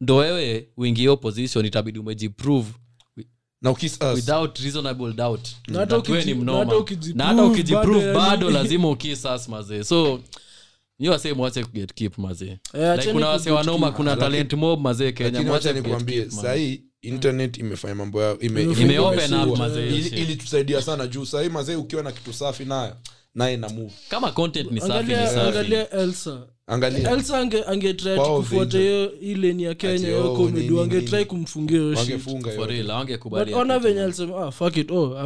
[0.00, 2.68] ndo wewe uingie hiyo position itabidi umejiprove
[7.14, 10.20] na ukijiprove bado lazima ukisas mazee so
[11.32, 11.64] mwache
[12.18, 15.42] mazee Eh, like, kuna kuna talent mob mazee kenya.
[15.42, 18.38] mwache sahii internet imefanya mambo yao
[20.22, 21.24] ilitusaidia sana juu.
[21.24, 22.96] Sahii mazee ukiwa na kitu safi nayo
[23.34, 23.92] naye na move.
[24.08, 25.38] Kama content ni safi ni safi.
[25.40, 26.30] angalia elsa.
[26.30, 26.46] angalia
[27.10, 27.64] elsa ange-
[28.36, 31.98] kufuata hiyo ileni ya kenya oh, comedy nini, kumfungia hiyo shit.
[32.10, 32.72] wangefunga for yote.
[32.72, 33.88] real but hawangekubali ona kitu.
[33.88, 35.16] venye alisema ah, fuck it oh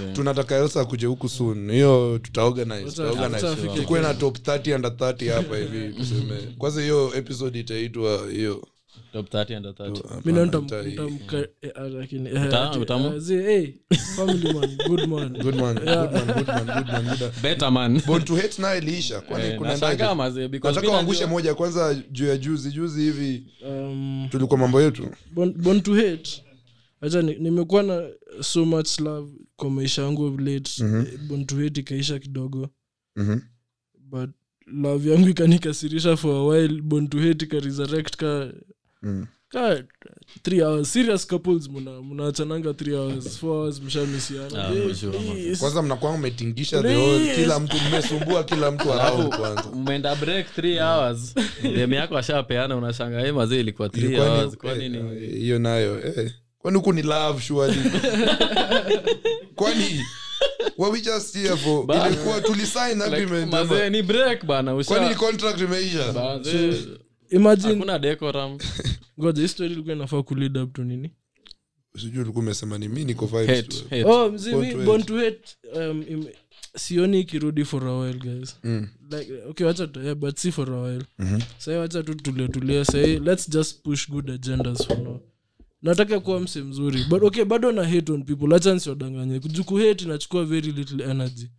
[0.00, 0.14] yeah.
[0.56, 3.46] Elsa akuje huku sun hiyo tutaorganize Wacha- tutaorganize.
[3.46, 6.36] wacha afike tukuwe na top 30 under 30 hapa hivi tuseme.
[6.58, 8.68] Kwanza hiyo episode itaitwa hiyo
[9.14, 10.02] Top 30 under 30.
[10.24, 13.08] Mi naona hapana, nitam- itai- nitamka- eh, ah, lakini, eh, Uta- ati- utamu?
[13.08, 13.66] ah, zi- hey,
[14.16, 15.28] family man, good man.
[15.44, 17.30] good man good man good man good man good man.
[17.42, 19.92] better man born to hate nayo iliisha kwani Eh, kunaendaje?
[19.96, 24.28] nashangaa mazee, because nataka mi uangushe najua- moja kwanza juu ya juzi juzi hivi Um,
[24.30, 25.08] tulikuwa mambo yetu
[25.82, 26.42] to hate
[27.00, 28.08] acha nimekuwa na
[28.40, 32.68] so much love kwa maisha yangu of late Eh, born to hate ikaisha kidogo
[33.16, 33.38] Mhm.
[34.10, 34.30] but
[34.66, 38.52] love yangu ikanikasirisha for a while to hate ikaresurrect ka
[39.04, 39.26] Mm.
[39.48, 39.82] ka
[40.42, 42.32] three hours serious couples muna
[42.74, 45.32] three hours four hours mshamisiana for sure, man.
[45.32, 45.60] please.
[45.60, 47.40] kwanza mnakwanga umetingisha the whole Please.
[47.40, 53.32] kila mtu mmesumbua kila mtu kwanza mmeenda break 3 hours dem yako ashapeana unashanga hii
[53.32, 56.32] mazee ilikuwa 3 hours kwani eh, ni hiyo nayo eh.
[56.58, 57.76] kwani huku ni love surely
[59.56, 60.00] kwani
[60.78, 65.14] Were we just here for ilikuwa tulisign Like, agreement mazee ni break bana usha- kwani
[65.14, 66.12] contract imeisha
[67.30, 68.58] Mazee, imagine hakuna decorum.
[69.36, 71.10] Hii story ilikuwa inafaa kulead up to nini?
[72.00, 73.84] Sijui ulikuwa umesema ni mi niko vibes Hate, tu.
[73.90, 74.04] hate.
[74.04, 75.56] oh mzee Born to hate.
[75.74, 76.26] um, im,
[76.76, 78.56] sioni ikirudi for a while guys.
[78.64, 78.88] Mm.
[79.10, 81.04] like okay wacha yeah, but si for a while.
[81.58, 85.20] Sahi wacha tu tulie tulie sahi let's just push good agendas for now.
[85.82, 88.54] Nataka kuwa mse mzuri but okay bado na hate on people.
[88.54, 91.50] Acha nsiwadanganye juku hate inachukua very little energy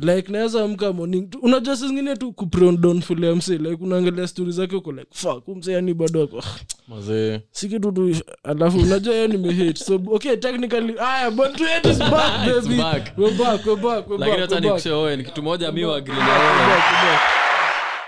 [0.00, 2.32] like naweza amka morning tu- unajua saa zingine tu
[3.28, 6.42] ya mse like unaangalia stori zake uko like fuck umse yani bado ako.
[6.88, 7.38] Mazee.
[7.52, 7.68] Tu
[8.44, 12.76] alafu unajua hiyo nimehate so okay technically aya but hate is back It's baby.
[12.82, 13.18] back.
[13.18, 14.64] we're back we're back we're lakini back hata we're back.
[14.64, 17.20] nikushe owen kitu moja mi wagri we're back we're back.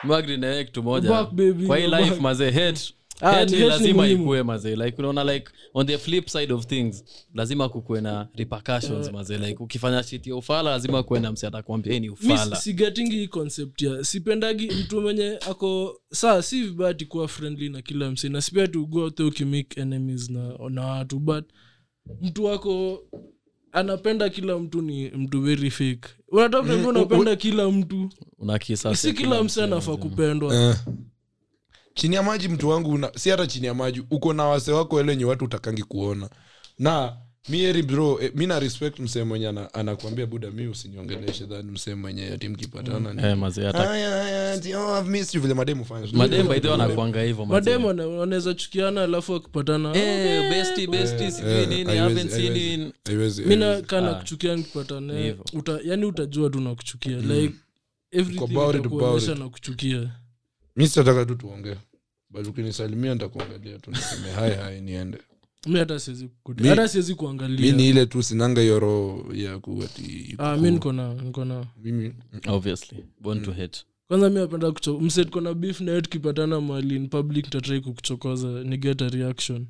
[0.04, 1.08] Mi na yeye kitu moja.
[1.10, 4.42] Back, baby, kwa hii life mazee hate Ah, hate ni ni hate ni lazima ikue
[4.42, 4.76] mazee.
[4.76, 7.04] Like unaona like on the flip side of things
[7.34, 9.38] lazima kukue na repercussions mazee.
[9.38, 12.56] Like ukifanya shit ya ufala lazima kuwe na msi atakwambia ni ufala.
[12.56, 18.10] sigatingi hii concept ya sipendagi mtu mwenye ako saa si vibati kuwa friendly na kila
[18.10, 21.44] msi na sipia tu go ukimake enemies na, na watu but
[22.22, 23.02] mtu wako
[23.72, 26.08] anapenda kila mtu ni mtu very fake.
[26.28, 28.10] Unataka mm, unapenda kila mtu.
[28.38, 28.60] Una
[28.94, 30.54] si kila msi anafaa kupendwa.
[30.56, 30.76] Eh.
[31.94, 35.00] Chini ya maji mtu wangu una, si hata chini ya maji uko na wase wako
[35.00, 36.28] elenye watu utakangi kuona
[36.78, 37.16] na
[37.48, 41.94] mieri bro eh, mi na respect msee mwenye ana- anakuambia buda mi usiniongeleshe dhani msee
[41.94, 45.54] mwenye ati mkipatana ni- eh mazee hata Aya, aya, ati, oh, I've missed you, vile
[45.54, 46.06] mademu fanya.
[46.12, 47.70] madem by the way wanakuanga hivyo mazee.
[47.70, 52.68] mademo wana- wanaweza chukiana alafu wakipatana Eh, bestie, bestie, sijui nini, haiwezi, haven't seen haiwezi.
[52.68, 53.80] you in- Haiwezi, mi haiwezi.
[53.82, 55.44] nakana kuchukia nikipatana hivyo.
[55.52, 57.54] uta, yani utajua tu nakuchukia like
[58.12, 60.10] everything about it, itakuonyesha about na kuchukia
[60.76, 61.76] mi sitataka tu tuongee
[62.30, 65.18] but ukinisalimia ntakuangalia tu niseme hai hai niende.
[65.66, 69.58] Mi hata siwezi kukuta- Mi- hata siwezi mi kuangalia ni ile tu sinanga yoro ya
[69.58, 72.14] kuati ah, mi niko na niko na mimi
[72.48, 73.80] obviously born to hate.
[74.08, 78.48] Kwanza mi napenda kucho mse tuko na beef naye tukipatana mahali in public tatrai kukuchokoza
[78.64, 79.66] ni get a reaction.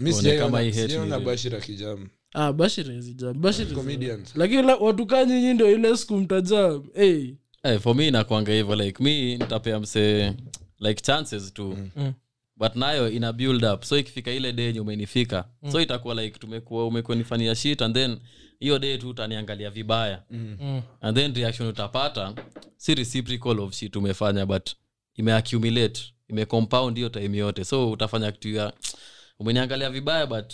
[0.00, 4.36] Mi Uone kama hii hate sijaiona ni- bashira kijamu ah, bashirezija bashir comedians.
[4.36, 7.34] Lakini la- watukaa nyinyi ndio ile siku mtajaa hey.
[7.66, 10.32] Eh, for me inakwanga hivyo like mi nitapea msee
[10.80, 11.76] like chances tu.
[11.96, 12.12] Mm.
[12.56, 13.82] but nayo ina build up.
[13.84, 18.18] So ikifika ile day yenye umenifika so itakuwa like tumekuwa umekuwa nifanyia shit and then
[18.60, 20.22] hiyo day tu utaniangalia vibaya.
[20.30, 20.82] Mm.
[21.00, 22.34] and then reaction utapata
[22.76, 24.70] si reciprocal of shit umefanya but
[25.14, 27.64] imeaccumulate imecompound hiyo time yote.
[27.64, 28.72] So utafanya kitu ya
[29.38, 30.52] umeniangalia vibaya but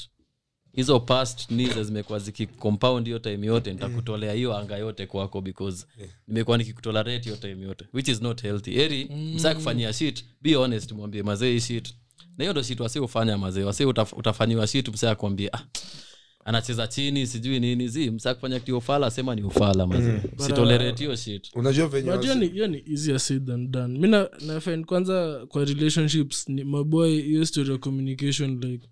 [0.73, 5.87] hizo past needs zimekuwa zikicompound hiyo time yote nitakutolea hiyo anga yote kwako because
[6.29, 8.75] nimekuwa nikikutolerate hiyo time yote which is not healthy.
[8.81, 9.05] Eri
[9.35, 11.95] msaa kufanyia shit be honest mwambie mazee shit.
[12.39, 15.61] Na hiyo ndo shit wasi ufanya mazee wasi utaf, utafanyiwa shit msaa akwambie ah,
[16.45, 17.89] anacheza chini sijui nini.
[17.89, 20.20] Zi msaa kufanya kitu ufala sema ni ufala mazee.
[20.37, 21.51] Sitolerate hiyo shit.
[22.11, 23.99] Unajua venye hiyo ni- easier said than done.
[23.99, 24.29] Mi na-
[24.87, 28.89] kwanza kwa relationships ni maboy hiyo story ya communication like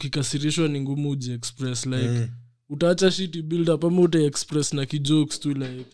[0.00, 2.28] ukikasirishwa ni ngumu uji express like Mm.
[2.68, 5.84] utaacha shiti build up ama uta express na kijokes tu like.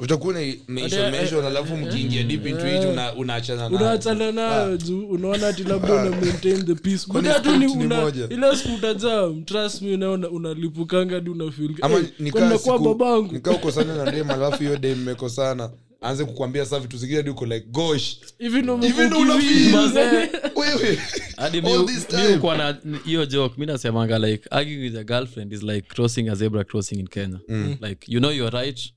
[0.00, 3.76] Utakuwa na- mention, mention, alafu mkiingia deep into it una- unaachana nayo.
[3.76, 7.06] unaachana nayo juu unaona ati labda una maintain the peace.
[7.08, 8.28] Kwani Buda tu ni script ni una- moja?
[8.30, 13.32] ile siku utajam trust me unaona unalipukanga hadi unafeel ama nikaa nakuwa siku- babangu?
[13.32, 15.70] nikaa ukosana na dem alafu hiyo dem mmekosana
[16.04, 20.98] aanze kukwambia saa vitu zingine hadi uko like gosh hivi ndo Hivi ndo mko wewe.
[21.36, 22.06] Hadi All this
[22.42, 26.64] na hiyo joke mi nasemanga like arguing with a girlfriend is like crossing a zebra
[26.64, 27.38] crossing in kenya.
[27.80, 28.92] Like you know you're right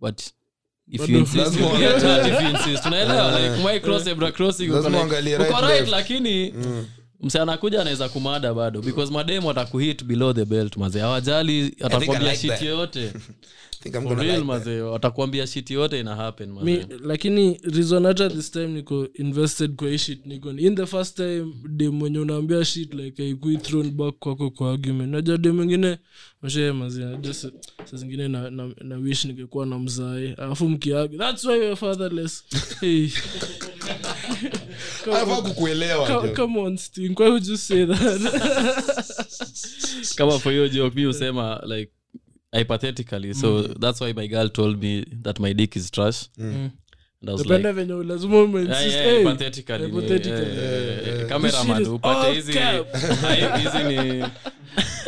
[0.00, 0.20] but
[0.90, 3.30] if you insist you get hurt if you insist unaelewa?
[3.40, 4.70] Like why cross zebra crossing?
[4.70, 5.90] Uko like uko right, right left.
[5.90, 6.54] lakini
[7.20, 12.36] mse anakuja anaweza kumada bado because mademu atakuhit below the belt mazee hawajali atakwambia like
[12.36, 13.12] shit yoyote
[14.92, 19.98] watakwambia shit yote ina happen mi lakini reason hata this time niko invested kwa hii
[19.98, 24.50] shit niko in the first time dem mwenye unaambia shit like aikui thrown back kwako
[24.50, 25.10] kwa argument.
[25.12, 25.98] Najua dem mwingine
[26.42, 27.50] mashee mazia just sa
[27.84, 30.34] sa zingine na, na, na wish ningekuwa na mzae.
[30.34, 32.44] Alafu mkiagi thats why you're fatherless.
[32.80, 33.08] Hey.
[35.06, 36.34] Anafaa kukuelewa come, jo.
[36.34, 38.20] come on Sting, why would you say that?
[40.16, 41.92] Kama for hiyo joke mi husema like
[42.52, 46.28] hypothetically so that's why my girl told me that my dick is trash.
[47.22, 47.92] Depende venye
[51.88, 52.42] upate
[53.88, 54.24] ni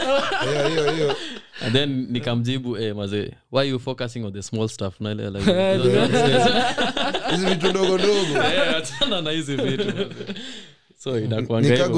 [1.63, 5.01] and then nikamjibu eh, mazee why you focusing on the small stuff?
[5.01, 5.53] Naelewa, like,
[7.31, 9.23] hizi vitu ndogo ndogo.
[9.23, 9.93] Na hizi vitu
[10.99, 11.89] so inakuanga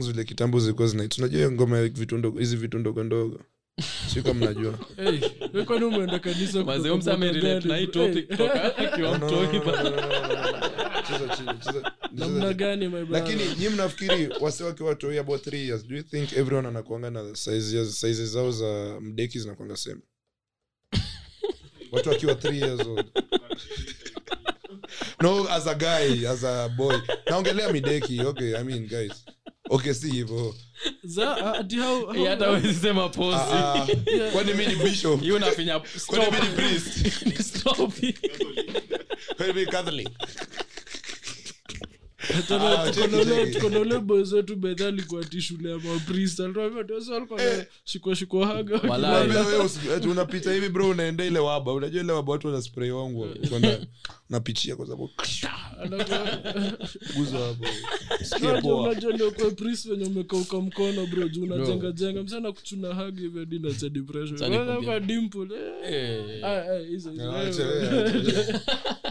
[0.00, 3.40] vile kitambo zilikuwa zinatunajua ngoma vitu ndogo hizi vitu ndogo ndogo
[3.82, 4.54] si kama
[5.66, 6.18] kwani umeenda
[12.54, 13.06] gani?
[13.10, 17.36] lakini nyi mnafikiri wase wakiwa watoi about three years do you think everyone anakuanga na
[17.36, 20.00] sizes sizes zao za mdeki zinakuanga sema
[21.92, 23.06] watu wakiwa three years old.
[25.20, 26.96] No as a guy as a boy.
[27.30, 29.24] Naongelea mideki okay i mean guys.
[29.70, 30.54] Okay si hivo
[31.76, 33.38] How- Eh, hata wezi sema posi.
[33.52, 33.86] Ah, ah.
[34.54, 35.20] mi ni bishop?
[35.20, 35.38] Hiyo
[36.30, 36.98] mi ni priest?
[39.54, 40.08] Mi catholic
[42.48, 43.46] Tena Ah, tuko ule-
[44.56, 45.78] bedha alikuwa ti shule ya
[50.10, 51.72] unapita hivi bro unaenda ile waba.
[51.72, 53.80] Unajua ile waba watu wanaspray wangu kwenda
[54.30, 55.10] napichia kwa sababu
[58.82, 59.12] unajua
[59.90, 62.22] venye umekauka mkono bro juu unajenga jenga.
[62.22, 63.28] Msana kuchuna hagi
[63.88, 64.38] depression.
[65.00, 65.48] Dimple
[65.84, 66.24] eh.
[66.44, 66.88] Eh.
[66.88, 67.10] Hizo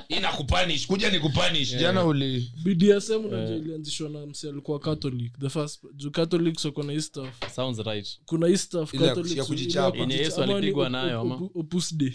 [0.10, 5.40] inakupanish kuja ni kupanish jana uli bdsm unajua ilianzishwa na msi alikuwa catholic.
[5.40, 8.20] The first juu catholics wako na hii stuff sounds right.
[8.26, 9.98] Kuna hii stuff Catholics, kujichapa.
[9.98, 11.36] Yenye Yesu alipigwa nayo, ama?
[11.56, 12.12] opus day.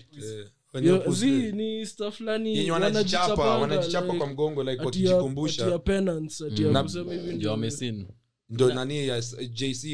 [0.75, 7.13] Eh, zi ni stuff fulani wanajichapa wanajichapa kwa mgongo like wakijikumbusha penance, ati ya kusema
[7.13, 8.07] hivi ndio ndio- amesin
[8.51, 9.21] ndo nani ya
[9.51, 9.85] jc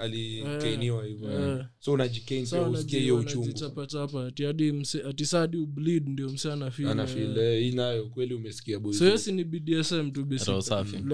[0.00, 1.64] alikainiwa hivo Eh.
[1.78, 3.40] so unajikain Sawa, pia hiyo uchungu.
[3.40, 7.66] wanajichapachapa, ati hadi mse- ati saa ubleed ndio mse anafeel, eh.
[8.10, 8.92] kweli umesikia boy.
[8.98, 10.24] Hiyo si ni bdsm tu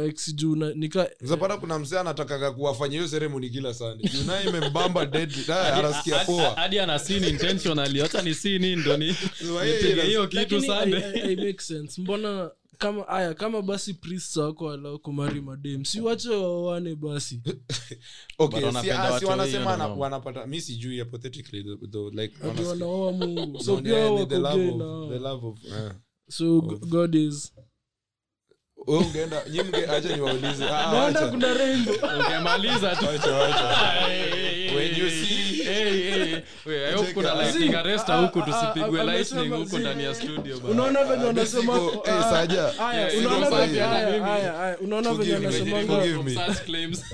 [0.05, 5.07] like sijuu nikazapata kuna mse anatakaga kuwafanya hiyo seremoni kila sande juu imembamba
[5.79, 6.51] anasikia poa.
[6.51, 8.01] hadi ana sin intentionally.
[8.01, 10.97] Wacha ni sini ndo nipige hiyo kitu sande.
[10.97, 12.01] I- I- I make sense.
[12.03, 12.51] Mbona
[12.81, 17.41] kama aya kama basi priest wako alao kumari madem si wache wawane basi.
[18.39, 22.35] Okay si, ah, si wanasema ndo wanapata mi sijui hypothetically though, though, like
[22.69, 23.59] wanaoa mungu.
[23.65, 23.99] So pia
[25.67, 25.93] eh.
[26.29, 27.53] so god is
[28.87, 30.65] ungeenda nyi mge acha niwaulize.
[30.65, 31.95] Ah, ah, naona kuna rainbow.
[31.95, 33.07] Ungemaliza tu.
[33.09, 33.99] Acha, acha.
[34.77, 36.37] When you see- hey, hey.
[37.15, 37.41] Kuna out.
[37.43, 40.71] lightning arrester huku Ah, ah, tusipigwe ah, lightning huku ndani ya studio bana.
[40.71, 42.73] unaona venye wanasema eh, ah, Saja.
[43.19, 45.77] unaona venye- unaona venye wanasema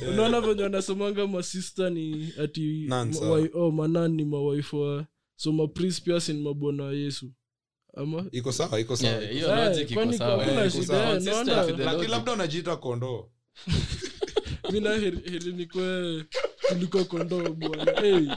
[0.09, 5.05] unaona venye wanasemanga masista ni ati ma- oh, manan ni mawaifu
[5.37, 7.27] so so priest pia sin ni mabwana wa yesu
[8.33, 9.35] iko sawa iko sawa Yeah,
[9.83, 10.47] iko hiyo sawa.
[12.03, 13.29] Eh, labda unajiita kondoo.
[14.73, 16.25] Mina heri heri nikwe
[16.69, 18.01] kuliko kondoo bwana.
[18.01, 18.29] Hey.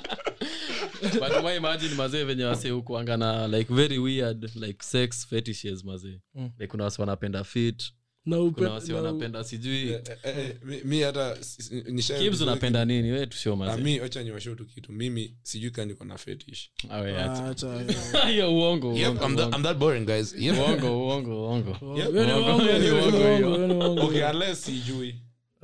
[1.02, 6.50] But imagine mazee venye wase hukuanga na like very weird like sex fetishes mazee Mm.
[6.60, 7.84] like kuna wase wanapenda fit
[8.94, 9.90] wanapenda sijui.
[9.90, 11.38] Eh, eh, eh, mi- hata
[12.44, 13.12] unapenda nini?
[13.12, 14.24] We tusho Ah, wacha
[14.56, 14.92] tu kitu.
[14.92, 16.72] Mimi sijui ka niko na fetish.
[18.28, 18.94] Hiyo uongo
[24.34, 25.16] unless sijui.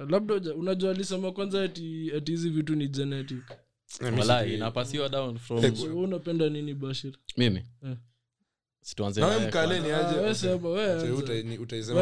[0.10, 3.44] Labda unajua alisema kwanza ati hizi vitu ni genetic.
[4.20, 5.62] Walai inapasiwa down from
[6.04, 7.14] unapenda nini bashir?
[7.38, 7.64] Mimi?
[7.86, 7.96] Eh.
[8.86, 10.20] Situanze nawe mkaleni mkale ni Ah, aje?
[11.58, 12.02] utaisema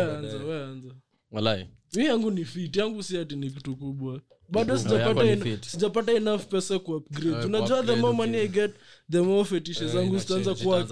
[1.33, 1.67] Walai.
[1.93, 4.21] Yangu ni fit yangu si ati ni kitu kubwa.
[4.49, 7.37] Bado sijapata sijapata enough pesa ku upgrade.
[7.39, 8.71] Eh, unajua the more money i get
[9.11, 10.79] the more fetishes zangu zitaanza kuwa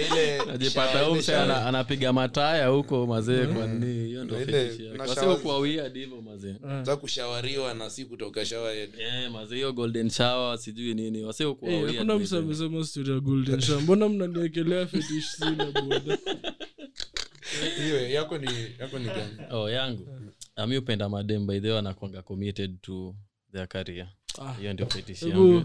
[0.00, 3.46] ile najipata shower- mse anapiga mataya huko mazee
[4.06, 4.24] hiyo
[5.60, 6.22] weird hivyo
[6.96, 8.40] kushawariwa na si kutoka.
[8.40, 11.24] Eh, mazee hiyo golden shower sijui nini.
[11.24, 12.84] Wase hukuwa Eh, hakuna mazee.
[12.84, 13.82] story ya golden shower.
[13.82, 16.18] Mbona mnaniekelea fetish sina boda
[17.82, 19.38] hiyo yako ni yako ni gani?
[19.50, 20.06] Oh yangu.
[20.56, 23.14] Ami upenda madem by the way anakwanga committed to
[23.52, 24.08] their career.
[24.38, 24.52] Ah.
[24.52, 25.62] hiyo ndio fetish yangu.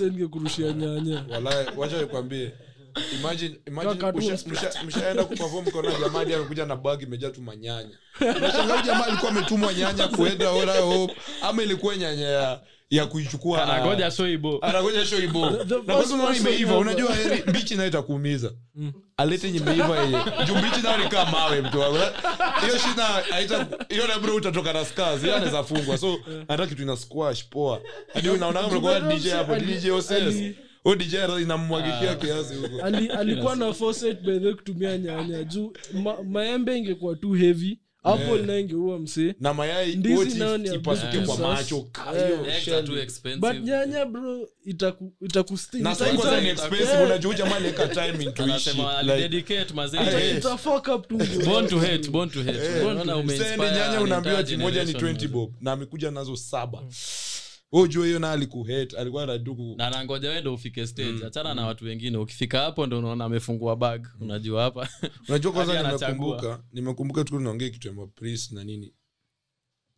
[0.00, 1.24] ningekurushia nyanya.
[1.76, 2.52] Wacha nikwambie
[4.86, 7.98] mshaenda kupavua kona jamani amekuja na bag imejaa tu manyanya.
[8.40, 12.60] Nashangaa jamaa alikuwa ametumwa nyanya kuenda ora hope ama ilikuwa nyanya ya
[12.90, 17.14] ya kuichukua na- anagoja shoibo anagoja show ibo The- the na kwa sababu imeiva unajua
[17.14, 18.52] heri mbichi nayo itakuumiza.
[19.16, 21.96] Alete yenye imeiva yenye juu mbichi nayo ni kama mawe mtu wangu
[22.60, 25.98] hiyo shina haita hiyo na bro utatoka na scars yeye anaweza fungwa.
[25.98, 26.18] So
[26.48, 27.80] hata kitu ina squash poa.
[28.14, 30.34] Hadi unaona kama mlikuwa DJ hapo DJ Oses
[31.40, 32.82] inamwagikia kiasi huko.
[32.86, 33.74] Ali, alikuwa na
[34.22, 35.44] by the kutumia nyanya.
[35.44, 35.72] Juu
[36.02, 39.34] ma, maembe ingekuwa tu heavy apple nayo ingeua msee.
[39.40, 42.38] Na mayai Ndizi nayo ipasuke big kwa macho ka- Eh.
[43.40, 47.00] but nyanya bro itaku- itakusting- na ita- sasa kwanza ni ita- expensive eh,
[52.48, 52.86] Eh.
[53.96, 55.52] an unaambiwa entire ni 20 bob.
[55.60, 56.82] Na amekuja nazo saba
[57.72, 62.18] ujue hiyo na alikuhet alikuwa anatuku na nangoja wendo ufike stage achana na watu wengine.
[62.18, 64.88] Ukifika hapo ndo unaona amefungua bag unajua hapa.
[65.28, 68.94] Unajua kwanza nimekumbuka nimekumbuka tuku naongea kitu ya mapriest na nini.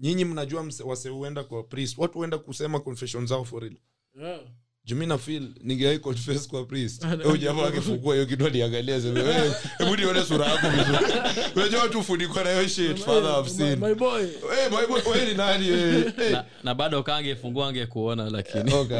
[0.00, 3.76] Nyinyi mnajua wase huenda kwa priest watu huenda kusema confession zao for real.
[4.20, 4.40] Yeah.
[4.84, 7.04] Jumi na feel ningeai confess kwa priest.
[7.24, 11.12] Au jamaa akifungua hiyo kitu aliangalia sema "Wewe, hebu nione sura yako vizuri.
[11.56, 13.78] Unajua watu ufunikwa na hiyo shit father I've seen.
[13.78, 14.20] my boy.
[14.22, 16.12] Hey my boy wewe ni nani eh?
[16.16, 16.30] Hey.
[16.32, 18.74] na, na bado kangefungua angekuona lakini.
[18.74, 18.98] Okay,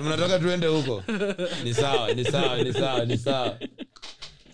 [0.00, 1.02] mnataka tuende huko?
[1.64, 3.58] Ni sawa ni sawa ni sawa ni sawa.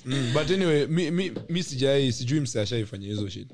[0.05, 3.49] Mm, but anyway mi, mi, mi sijai sijui mse ashaifanya hizo shit.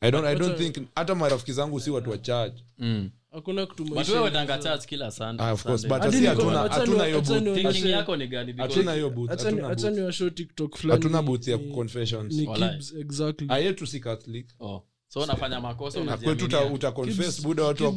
[0.00, 3.10] I don't, I don't think hata marafiki zangu si watu wa mm.
[3.32, 5.98] Hakuna but wewe kutumaisha wendanga church kila Sunday- Ah, of course, Sunday.
[5.98, 7.42] but Hadi si niko- hatuna acha hatuna ni- hiyo acha booth.
[7.56, 8.52] Ni- thinking yako ni gani?
[8.52, 9.98] Because- hatuna hiyo booth Acha ni- hatuna acha booth.
[9.98, 12.34] niwashow tiktok fulani booth ya ni- confessions.
[12.34, 12.70] ni Walai.
[12.70, 13.46] Kibs, exactly.
[13.50, 14.46] Ah, yetu si catholic.
[14.60, 14.82] Oh.
[15.12, 16.74] so unafanya makosa na kwetu uta, unajiaminia.
[16.74, 17.90] uta confess buda watu wa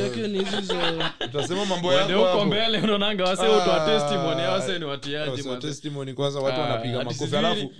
[0.00, 0.72] yake ni hizi
[1.24, 2.44] utasema mambo Wende yako huko hapo.
[2.44, 3.42] mbele unaonanga wase
[3.86, 7.70] testimony wase ni watiaji testimony kwanza watu wanapiga makofi alafu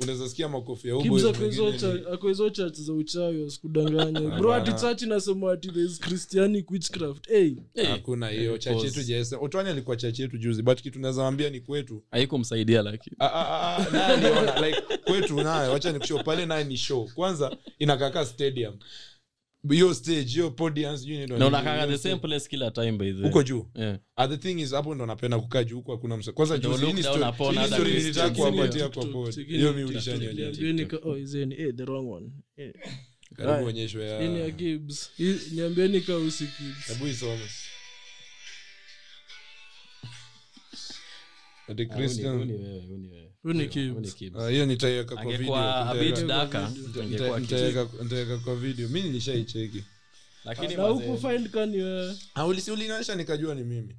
[0.00, 2.74] unaweza sikia makofi yaakwezo huyu Kibs boy ako hizo mwingine ni- cha- ako hizo church
[2.80, 7.28] za uchawi wasikudanganya bro ati church inasema ati there christianic witchcraft.
[7.28, 7.52] Hey.
[7.74, 11.50] Eh, hakuna hiyo chach yetu jaesa otwani alikuwa chach yetu juzi but kitu naweza ambia
[11.50, 12.02] ni kwetu.
[12.10, 15.68] Haikumsaidia lakini Ah, ah, ah, like kwetu naye.
[15.68, 17.08] Wacha nikusho pale naye ni show.
[17.14, 18.74] Kwanza inakakaa stadium
[19.70, 23.16] hiyo stage hiyo podium sijui inaitwa na nini, the same place kila time by the
[23.18, 23.22] way.
[23.22, 23.66] huko juu?
[23.74, 23.98] Yeah.
[24.16, 26.80] Ah, the thing is hapo ndo napenda kukaa juu huko hakuna msa kwanza Ndio juzi
[26.86, 30.86] hii look ni story- ni story nilitaka kuwapatia kwa pod hiyo mi TikTok, ulishanionyesha niambieni
[30.86, 31.00] ka-
[31.58, 32.30] eh, the wrong one.
[33.36, 35.10] Karibu onyeshwe hii ni ya ya Gibbs.
[35.52, 36.48] Niambieni ka usi
[36.86, 37.40] hebu isome
[44.50, 45.16] hiyo nitaiweka
[48.44, 49.84] kwa video mi nilishaicheki.
[50.44, 52.16] Lakini na mazee, huku find kani wewe?
[52.34, 53.96] Ah, ulisi ulinaonyesha nikajua ni mimi.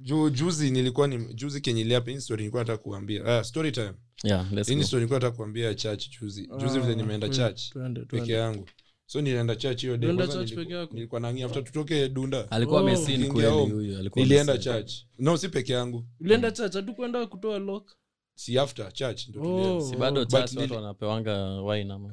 [0.00, 3.24] Juu juzi nilikuwa ni juzi kenye iliapa hii story nilikuwa nataka kuambia.
[3.24, 3.92] Ah, story time.
[4.24, 4.86] Yeah, let's hii ni go.
[4.86, 6.48] story nilikuwa nataka kuambia church juzi.
[6.60, 7.62] Juzi vile nimeenda church
[8.08, 8.68] peke yangu
[9.10, 12.50] so nilienda church hiyo nilikuwa nangi after tutoke dunda.
[12.50, 12.82] Alikuwa Oh.
[12.88, 14.92] amesin kweli alikuwa nilienda church.
[15.18, 16.04] No si peke yangu.
[16.20, 17.90] Ulienda church hatukwenda kutoa lock?
[18.34, 19.40] Si after church ndo
[19.76, 19.80] Oh.
[19.80, 22.12] si bado church watu wanapewanga wine ama?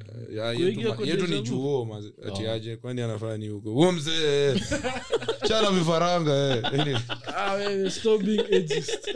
[0.58, 2.76] Yetu ma- kwa yetu ni juo ati aje?
[2.78, 3.72] Kwani anafanya ni huko?
[3.72, 4.54] Huo mzee.
[5.48, 6.66] Chana vifaranga eh.
[6.66, 7.02] Anyway,
[7.38, 9.08] ah wewe stop being ageist.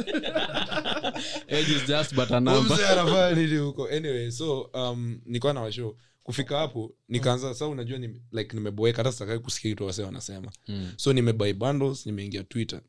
[1.50, 2.76] Age just but a number.
[2.78, 3.88] mzee anafanya nini huko?
[3.88, 5.96] Anyway so um, nilikuwa na washow
[6.30, 10.52] kufika hapo nikaanza sa unajua nime, like nimeboeka hata sitakai kusikia kitu wase wanasema.
[10.68, 10.92] Mm.
[10.98, 12.82] so nimebai bundles nimeingia twitter.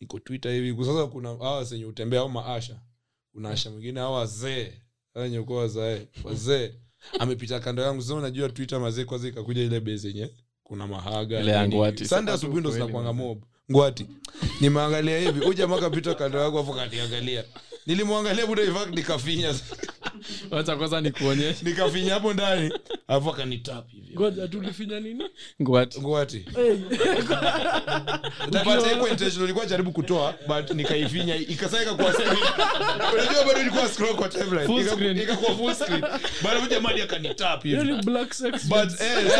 [0.00, 0.84] Niko twitter hivi.
[0.84, 2.80] Sasa kuna awa zenye utembea au maasha.
[3.32, 4.72] Kuna asha mwingine au wazee.
[5.14, 6.72] Wenye uko wazae wazee.
[7.20, 8.02] Amepita kando yangu.
[8.02, 10.30] Sa unajua twitter mazee kwanza ikakuja ile base yenye
[10.62, 11.40] kuna mahaga
[12.06, 13.42] Sasa asubuhi ndo zinakwanga mob.
[13.70, 14.06] Ngwati
[14.60, 15.40] nimeangalia hivi.
[15.40, 17.44] Huyu jamaa kapita kando yangu afu kaniangalia.
[17.86, 19.54] Nilimwangalia buda in nikafinya
[20.50, 21.64] wacha kwanza nikuonyeshe.
[21.64, 22.72] Nikafinya hapo ndani
[23.08, 24.14] alafu akanitap hivi.
[24.14, 25.24] Ngoja tulifinya nini?
[25.62, 26.74] Ngwati ngwati hey.
[28.64, 32.06] but haikuwa intentional ilikuwa jaribu kutoa but nikaifinya ikasaika kwa
[33.14, 35.22] unajua bado ilikuwa scroll kwa timeline.
[35.22, 36.04] Ikakuwa full screen.
[36.42, 37.84] Bado huyu jamaa akanitap hivi.
[37.84, 39.30] Ni black sex but eh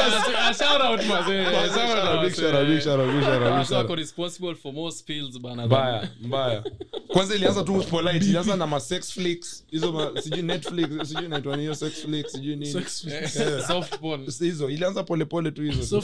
[0.58, 3.66] shout out mazee shout out Big shout out, big shout out, big shout out, big
[3.66, 5.66] shout wako responsible for more spills bana.
[5.66, 6.62] Mbaya mbaya.
[7.08, 9.64] Kwanza ilianza tu polite ilianza na ma sex flicks.
[9.70, 12.72] Hizo sijui netflix sijui naitwa niyo sexflix sijui nini.
[12.72, 13.06] Sex
[13.68, 14.26] soft porn.
[14.40, 15.98] Hizo ilianza polepole tu hizo.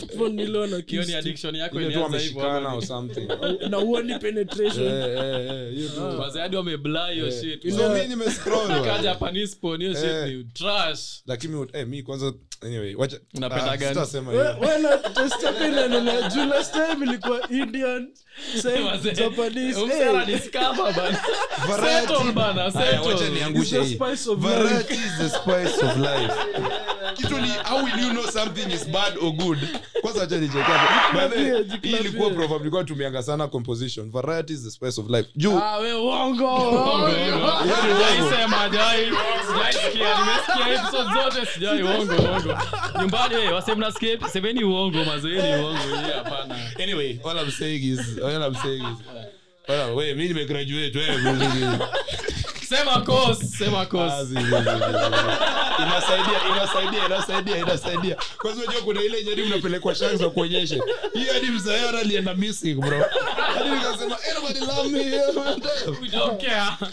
[2.75, 3.29] O something.
[3.71, 4.87] Na uoni penetration.
[4.87, 6.01] Eh eh eh hiyo tu.
[6.19, 7.71] Mazee hadi wameblur hiyo shit.
[7.77, 9.03] So mimi nimescroll Ka bwana.
[9.03, 10.29] Japanese porn hiyo shit Eh.
[10.29, 11.23] ni trash.
[11.27, 13.77] Lakini eh, mi kwanza anyway wacha Unapenda ah,
[16.29, 18.09] juu last time ilikuwa indian
[18.63, 19.81] same Mazee, japanese.
[19.81, 21.21] Huyu hey, msela ni scammer bana.
[21.69, 22.07] Variety.
[22.13, 22.99] Settle bana, Haya, settle.
[23.13, 23.95] wacha it's niangushe hii.
[23.95, 26.35] spice of variety is the spice of life.
[27.17, 29.59] Kituni how will you know something is bad or good?
[30.03, 31.13] Kwanza acha nicheke hapo.
[31.19, 34.11] By the way, Jiklapie, hii ilikuwa proverb ilikuwa tumeanga sana composition.
[34.11, 35.29] Variety is the spice of life.
[35.37, 35.59] Juu.
[35.59, 36.45] Ah we uongo.
[36.45, 37.07] Uongo, uongo.
[37.07, 38.31] uongo.
[38.37, 39.07] Sema, hajai.
[39.47, 42.59] Sijai sikia, nimesikia episode zote sijai uongo uongo.
[43.01, 45.97] Nyumbani wewe wase mnasikia semeni uongo mazoeni uongo.
[45.97, 46.57] Yeye hapana.
[46.83, 48.99] Anyway all i'm saying is all i'm saying is
[49.95, 51.07] we, mi nimegraduate, we,
[52.77, 54.15] sema cause, sema cause.
[54.15, 55.83] Ah, zi- zi- zi- zi- zi.
[55.83, 60.77] inasaidia inasaidia inasaidia inasaidia kwanza unajua kuna ile nyeri mnapelekwa shangs za kuonyesha
[61.33, 63.05] hadi mzayara alienda missing bro
[63.55, 65.13] hadi nikasema anybody love me
[66.03, 66.93] We don't care.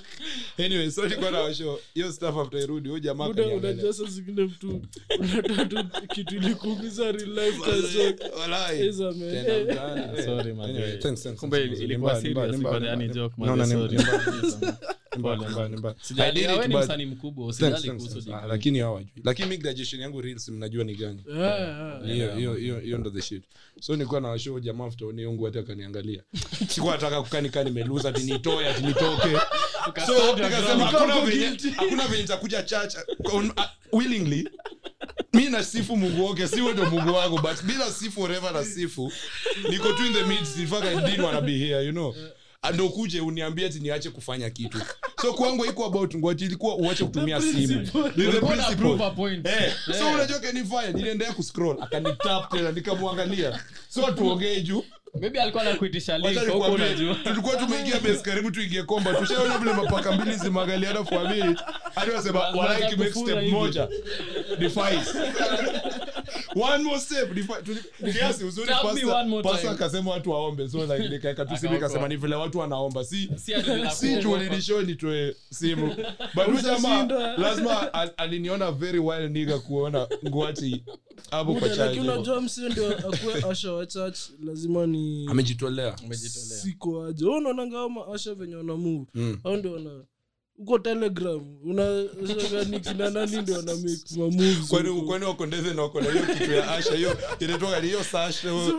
[0.57, 4.82] Anyway so nilikuwa na washo hiyo stuff after irudi jamaa unajua saa zingine mtu
[5.19, 6.36] unatoa tu kitu
[7.11, 7.59] real life
[18.47, 19.21] lakini hawajui.
[19.23, 21.23] Lakini mi graduation yangu reels mnajua ni gani.
[22.84, 23.43] Hiyo ndo the shit.
[23.80, 25.07] So nilikuwa na jamaa after
[25.45, 26.23] hata akaniangalia.
[26.67, 28.73] Sikuwa nataka kukanika nimeluza ati nitoe
[30.05, 30.13] so
[31.78, 32.95] hakuna venye takuja church.
[33.34, 34.49] On- uh, willingly.
[35.34, 39.11] Mi nasifu mungu wake siwe ndo mungu wangu but bila sifu whatever na sifu
[39.70, 42.15] niko tu in the midst in fact I didn't wanna be here you know.
[42.74, 44.82] Ndo kuje uniambie ati niache kufanya kitu.
[45.22, 47.88] So kwangu iko about ngwati ilikuwa uache kutumia simu.
[49.45, 53.59] Eh, so unajua kanifanya niliendelea kuscroll akanitap tena nikamwangalia.
[53.89, 54.84] So tuongee juu
[55.20, 55.64] Maybe alikuwa
[56.70, 57.16] unajua.
[57.24, 61.55] tulikuwa tumeingia besi karibu tuingie komba tushaona vile mapaka mbili zimagaliana for a
[61.95, 63.88] hadi wasema Lazima walai za kimake kufura step moja.
[64.60, 65.16] Defies
[66.55, 67.29] one more step.
[68.13, 68.71] Kiasi uzuri
[69.69, 70.69] akasema watu waombe.
[70.69, 72.07] So like nikaeka tu simu Akaokoa.
[72.07, 73.03] ni vile watu wanaomba.
[73.05, 73.53] Si Si
[73.95, 74.15] si
[74.85, 75.95] nitoe simu.
[76.35, 77.05] But jamaa
[77.37, 80.83] lazima al- aliniona very wild niga kuona ngwati
[81.31, 81.97] hapo kwa church.
[81.97, 85.95] unajua msio ndio akue asha wa church lazima ni amejitolea.
[86.61, 87.25] Siko aje.
[87.25, 89.05] Unaonanga hao maasha venye wana move.
[89.43, 89.89] Au ndio wana
[90.60, 91.57] uko telegram
[93.41, 93.62] ndio
[95.01, 98.72] kwani wakondeze na hiyo kitu ya asha hiyo inatoka hiyo sasha hiyo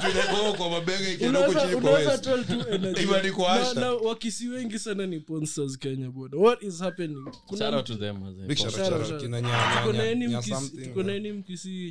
[0.00, 3.02] kitu inakuwa kwa mabega ikienda chini kwa unaweza waist tell tu energy.
[3.02, 3.92] Imeandikwa Na- Asha.
[3.92, 8.18] wakisi wengi sana ni ponsters kenya boda what is happening Kuna Shout out to them,
[8.20, 8.46] mazee.
[8.46, 9.20] Big shout out, Shout out, shout out.
[9.20, 9.46] shout Kina out.
[9.46, 10.86] nya- Tuko nya- na any nya mkisi- something.
[10.86, 11.90] tuko na any mkisi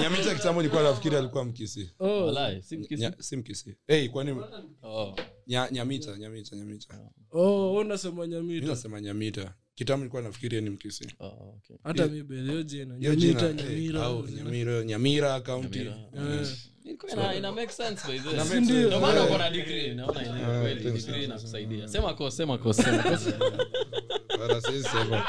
[0.00, 2.34] nyamita kitambo nilikuwa nafikiri alikuwa mkisi Oh,
[3.18, 3.74] si mkisi?
[4.12, 4.36] Kwani
[4.82, 5.16] Oh.
[5.48, 6.98] Nya- nyamita nyamita nyamita.
[7.30, 8.66] Oh, wewe unasema nyamita.
[8.66, 9.54] Nasema nyamita.
[9.74, 11.26] Kitambo ilikuwa nafikiria ni mkisi Oh,
[11.56, 11.76] okay.
[11.84, 12.98] hata mi bedhi jina.
[12.98, 14.02] nyamita nyamira.
[14.02, 15.94] au nyamira nyamira kaunti Eh.
[16.84, 18.60] Sense.
[18.60, 19.00] Ndio?
[19.00, 21.88] maana uko na degree, naona yenyewe kweli, degree inakusaidia.
[21.88, 22.82] Sema course, sema course,
[24.38, 24.52] course.
[24.52, 25.22] Wala sema,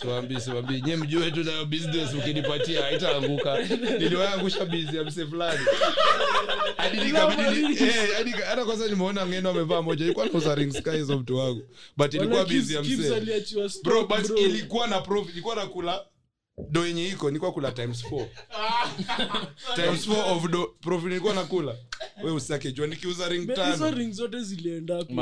[0.00, 0.80] siwaambii siwaambii.
[0.96, 3.58] Mjue tu nayo business ukinipatia haitaanguka.
[3.98, 5.60] Niliwaangusha bizi ya mse fulani.
[6.76, 11.36] Hadi nikabidi- eh, hadi nika- hata kwanza nimeona ngeno amevaa moja ilikuwa nauza hizo mtu
[11.36, 11.62] wangu.
[11.96, 12.92] But ilikuwa bizi ya mse.
[13.84, 15.00] Bro but ilikuwa na
[15.32, 16.00] ilikuwa nakula
[16.70, 18.26] do yenye iko nikuwa kula times four.
[19.76, 21.76] times four of do profit nilikuwa nakula.
[22.24, 23.90] We usake jua nikiuza ring hizo tano.
[23.90, 25.12] ring zote zilienda hata?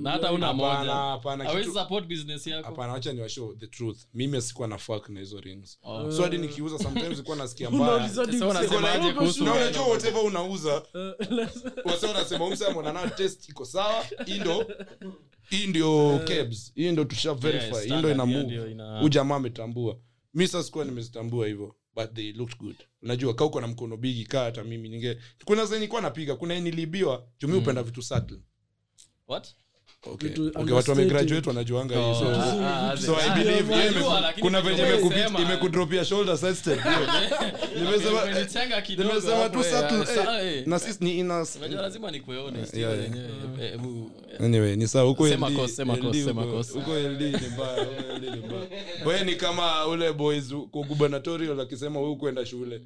[0.00, 0.92] Na hata una Hapana, moja.
[0.94, 2.66] hapana, Hawezi kitu- support business yako.
[2.68, 3.98] hapana wacha ni washow the truth.
[4.14, 5.78] Mimi asikuwa na fuck na hizo rings.
[5.82, 6.10] Oh.
[6.12, 7.92] so hadi nikiuza sometimes ilikuwa nasikia mbaya.
[7.94, 10.82] Unauliza hadi Sasa mse- unasemaje kuhusu- na unajua whatever unauza.
[11.86, 14.04] Eh, wanasema umse amona test iko sawa.
[14.26, 14.66] Hii ndo
[15.50, 16.72] hii ndio kebs.
[16.74, 17.66] Hii ndo tusha verify.
[17.66, 18.44] Hii ndo standard, ina hiyo move.
[18.56, 19.96] ndio ina- huyu jamaa ametambua
[20.36, 22.76] mi sasa sikuwa nimezitambua hivyo but they looked good.
[23.02, 26.70] Unajua kauko na mkono bigi kaa hata mimi ninge kuna zenye nilikuwa napiga kuna nilibiwa
[26.76, 28.40] niliibiwa jumi upenda vitu subtle.
[29.28, 29.54] What?
[30.12, 30.30] Okay.
[30.54, 35.06] Okay, watu wamegraduate wanajuanga hii so so i believe yeah, imeku- kuna venye venye imekupit-
[35.06, 35.40] umesema.
[35.40, 36.76] imekudropia shoulder side
[37.78, 38.20] nimesema
[38.98, 41.46] nimesema tu subtle sa- na sisi ni ina
[41.76, 43.14] lazima nikuwe honest, Yeah, hiyo yeah.
[43.14, 44.10] yenyewe, hebu-
[44.44, 46.72] anyway ni sawa huko Sema LD sema LD sema huko- course.
[46.72, 48.62] huko LD ni mbaya huko LD ni mbaya.
[49.06, 52.80] Wewe ni kama ule boys kwa gubernatorial akisema wewe kwenda shule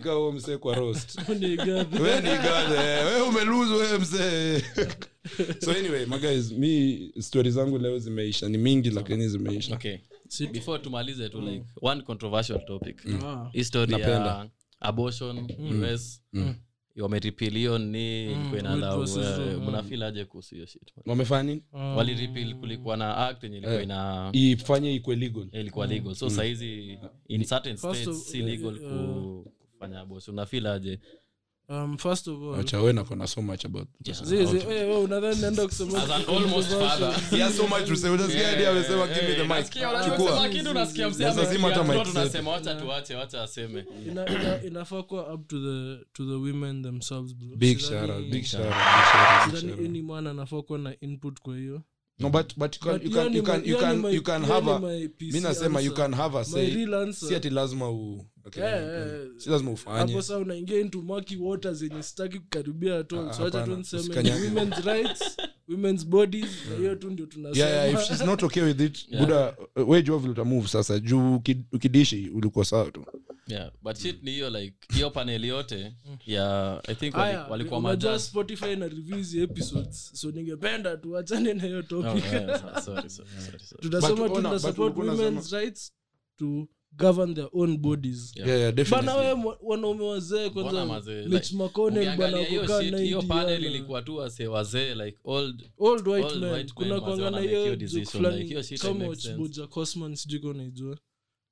[0.00, 1.18] kama msee kwa roast.
[3.28, 4.60] Umeluzu msee.
[5.60, 6.06] So anyway
[6.52, 7.10] mi
[7.50, 8.48] zangu leo zimeisha.
[8.48, 9.74] Ni mingi lakini zimeisha.
[9.74, 9.96] Okay.
[10.46, 13.04] before tumalize tu like one controversial topic.
[13.04, 13.48] Mm.
[13.52, 14.10] history Napenda.
[14.12, 14.48] ya
[14.80, 15.48] abortion
[15.94, 16.22] us
[16.96, 18.32] wameripil hiyo ni
[19.20, 21.62] eh, Roe, mnafeel aje kuhusu hiyo shit wamefanya nini?
[21.72, 25.48] Waliripil kulikuwa na act yenye ilikuwa ina ifanye ikwe legal.
[25.52, 26.14] Ilikuwa legal.
[26.14, 26.98] So saizi
[27.28, 29.52] in certain states of- si legal ku-
[29.84, 31.00] kufanya bosi unafil aje?
[31.68, 33.88] Um, first of all acha wewe nako so much about
[34.24, 37.38] zi- zi- wewe unadhani naenda kusema As an almost father.
[37.38, 38.10] yeah so much to say.
[38.10, 39.70] Unasikia hadi amesema give me the mic.
[40.04, 40.48] chukua.
[40.48, 43.84] kitu, nasikia msee Sasa zima hata mic tunasema wacha tuache wacha aseme.
[44.06, 48.44] Ina, ina, inafaa kuwa up to the to the women themselves big shout out big
[48.44, 49.88] shout out big shout out, big sidhani shout out.
[49.88, 51.82] any man anafaa kuwa na input kwa hiyo.
[52.18, 54.70] No but but you can But you can you can you can you can have
[54.70, 55.08] a my
[55.40, 56.86] nasema you can have a say.
[57.12, 58.62] si ati lazima u okay.
[58.62, 63.28] yeah, lazima ufanye hapo saa unaingia into maki water zenye sitaki kukaribia at all.
[63.28, 65.36] Ah, so tu niseme women's rights
[65.68, 66.98] women's bodies hiyo yeah.
[66.98, 70.18] tu ndio tunasema yeah, yeah, if she's not okay with it buda uh, we jua
[70.18, 71.34] vile utamove sasa juu
[71.72, 73.06] ukidishi ulikuwa sawa tu
[73.46, 75.94] yeah but shit ni hiyo like hiyo panel yote
[76.26, 81.84] ya i think wali- walikuwa majas spotify na reviews episodes so ningependa tuachane na hiyo
[81.92, 83.82] Oh, yeah, sorry, sorry, sorry, sorry.
[83.82, 85.92] tunasema tuna support women's rights
[86.38, 88.32] to govern their own bodies.
[88.36, 88.48] Yeah.
[88.48, 92.60] yeah, yeah, bana we wanaume wazee Mbona kwanza mazee, Mitch like, McConnell bana ukiangalia hiyo
[92.62, 96.52] kukaa shit, hiyo 90 panel ilikuwa tu wase wazee like old old white Old men.
[96.52, 97.76] white kuna hiyo
[99.70, 101.00] Horseman sijui ka unaijua watch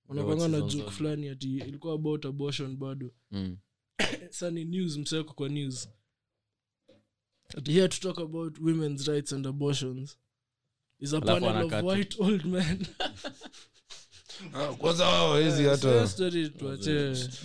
[0.08, 3.10] unakwanga na seasons fulani ati ilikuwa about abortion bado.
[3.30, 3.56] Mm.
[4.30, 5.88] sa ni news mseko kwa news.
[7.56, 10.18] Ati here to talk about women's rights and abortions
[11.00, 12.86] is a panel of white old men
[14.78, 15.88] kwanza wao hawezi So hiyo hata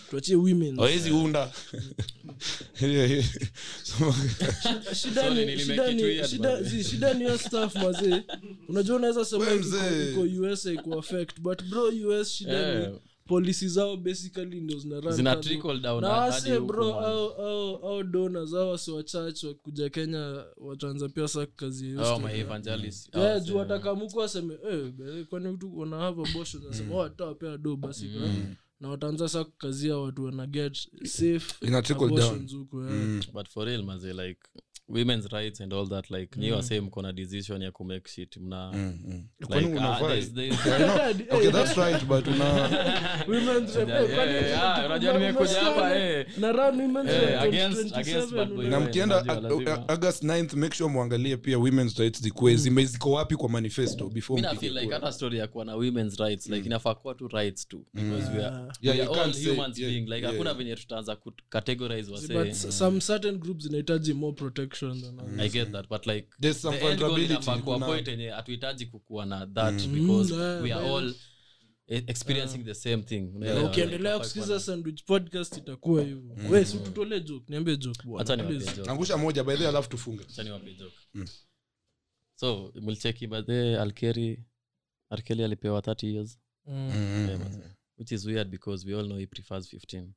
[0.09, 0.35] tuachie
[1.11, 1.51] unda.
[4.93, 5.29] Shida
[7.13, 8.21] ni hiyo stuff mazee.
[8.69, 10.11] Unajua unaweza sema We iko- mzee.
[10.11, 10.21] iko
[10.51, 12.91] us iko affect but bro us shida Yeah.
[12.91, 15.47] ni policy zao basically ndo zina run zina kando.
[15.47, 18.03] trickle down na hadi wase huku, bro au au au
[18.91, 22.19] wachache church wakuja kenya wataanza pia sa kazi Oh,
[23.13, 23.19] Oh,
[23.51, 23.55] yeah.
[23.55, 26.21] watakamuku waseme eh, kwani mtu wana have
[26.69, 26.95] nasema mm.
[26.95, 28.29] watawapea do basi kwa
[28.79, 31.65] na wataanza sa kukazia watu wanaget safe
[32.57, 33.21] huko yeah.
[33.33, 34.39] but for real maze like
[34.89, 38.69] women's rights and all that like nyi wasee mko na decision ya kumake shit mna
[39.47, 40.21] Kwani like, ah, unafai?
[40.21, 42.45] there's- there's- okay that's right but una
[43.27, 47.41] Women's rep, Yeah, kwani yeah, yeah, tuko- unajua nimekuja hapa, na- na run women's rep
[47.41, 48.67] against- 2027, against bad boy.
[48.67, 49.25] na una- mkienda
[49.87, 54.41] august 9th make sure mwangalie pia women's rights zikuwe zime ziko wapi kwa manifesto before
[54.41, 57.67] mi mpige like hata story ya kuwa na women's rights like inafaa kuwa tu rights
[57.67, 61.17] tu because we are, Yeah, we are all humans being like hakuna venye tutaanza
[61.49, 65.39] categorize but some certain groups zinahitaji more protection than others.
[65.39, 68.85] i get that but like There's some the end goal vulnerability, inafaa point yenye hatuhitaji
[68.85, 70.95] kukuwa na that because Mm, yeah, we are yeah.
[70.97, 71.15] all
[71.87, 73.31] e- experiencing the same thing.
[73.65, 76.35] Ukiendelea kusikiza sandwich podcast itakuwa hivyo.
[76.51, 78.01] We si tutolee joke niambie joke
[79.17, 80.25] moja by the alafu tufunge.
[80.43, 80.75] Niwape
[82.35, 84.43] so mlicheki badhe alkeri
[85.09, 86.39] arkeli alipewa 30 years.
[86.67, 87.39] Mm.
[87.97, 90.07] Which is weird because we all know he prefers 15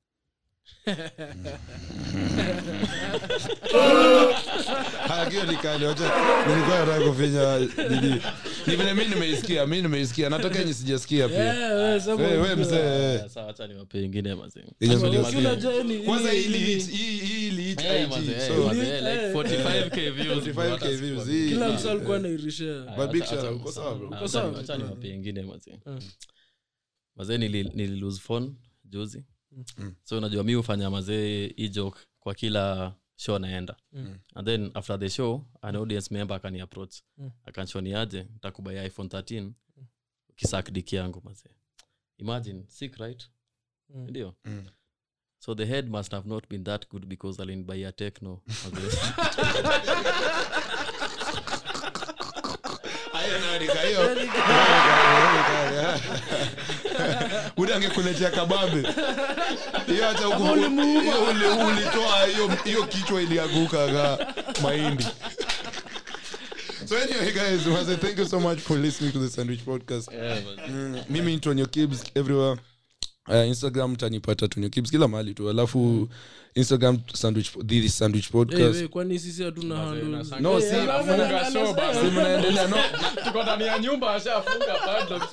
[5.08, 6.12] hakio nikali wacha
[6.48, 8.22] nilikuwa nataka kufinya nini?
[8.66, 11.38] Ni vile mi nimeisikia mi nimeisikia nataka yenye sijasikia pia.
[11.54, 12.56] Yeah, we, sema we, we unajua.
[12.56, 12.76] mzee.
[12.76, 15.18] Yeah, acha niwape ingine mazee Yenye Sasa mzee.
[15.18, 19.32] unajua jeni, kwanza hii- hii hii- iliit- hii- hii iliit Eh, IG, mazee, so- like
[19.32, 23.72] 45k views, 45K views, kila hii- alikuwa nairishea But big Acha- shout acha- out, uko
[23.72, 23.90] sawa.
[24.12, 25.78] Ah, Uko sawa, acha niwape ingine mazee
[27.16, 28.50] mazee nili, nili lose phone
[28.84, 29.24] juzi
[30.02, 33.76] so unajua mi hufanya mazee hii joke kwa kila show naenda.
[34.34, 36.94] And then after the show an audience member akani approach.
[37.16, 37.30] Mm.
[37.44, 39.50] akanshoniaje ntakubai iphone 13
[40.36, 41.54] kisak diki yangu mazee.
[42.18, 43.30] Imagine sick right?
[43.88, 44.06] Mm.
[44.10, 44.34] ndio?
[44.44, 44.66] Mm.
[45.38, 47.92] so the head must have not been that good because alinbuy a
[57.56, 58.88] buda angekuletea kabambe?
[59.86, 60.28] Hiyo hata
[61.66, 64.26] ulitoa hiyo hiyo kichwa ilianguka ka
[64.62, 65.06] mahindi.
[66.88, 67.66] So anyway guys
[68.00, 70.12] thank you so much for listening to the sandwich podcast.
[70.12, 70.72] Yeah, mazee.
[70.72, 72.56] mm, mimi Antonio Kibbs, everywhere
[73.28, 75.50] Uh, instagram tanipata Tonyo Kibs kila mahali tu.
[75.50, 76.08] Alafu
[76.54, 78.80] instagram sandwich the sandwich podcast.
[78.80, 79.94] We, kwani sisi hatuna?
[80.40, 82.76] No, si- ana- ana- funga ana- show ana- basi, mnaendelea no.
[83.24, 84.76] tuko ndani ya nyumba ashafunga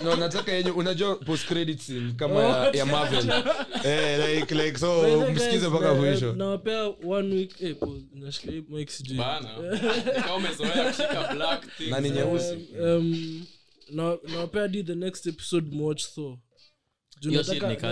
[0.03, 3.25] no nataka yenye unajua post credit scene kama ya, ya marvel.
[3.83, 6.33] Eh, like, like so msikize mpaka na- mwisho.
[6.33, 7.75] nawapea one week eh,
[8.13, 9.17] nashika mic sijui.
[9.17, 9.49] Bana.
[10.23, 11.89] Kama umezoea kushika black things.
[11.91, 12.57] na ni nyeusi?
[12.81, 13.45] Um,
[13.89, 16.37] na- nawapea hadi the next episode mwatch Thor.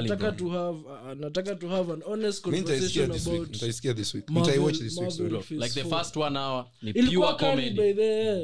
[0.10, 3.52] Nataka- to have uh, nataka to have an honest conversation this week.
[4.42, 4.48] About
[5.62, 6.66] like the first one hour.
[6.82, 7.76] Ni ilikuwa pure by comedy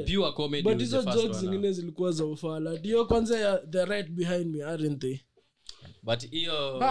[0.04, 2.72] pure comedy but hizo jokes zingine zilikuwa za ufala.
[2.72, 5.18] Ndio kwanza ya the right behind me aren't they
[6.02, 6.82] but hiyo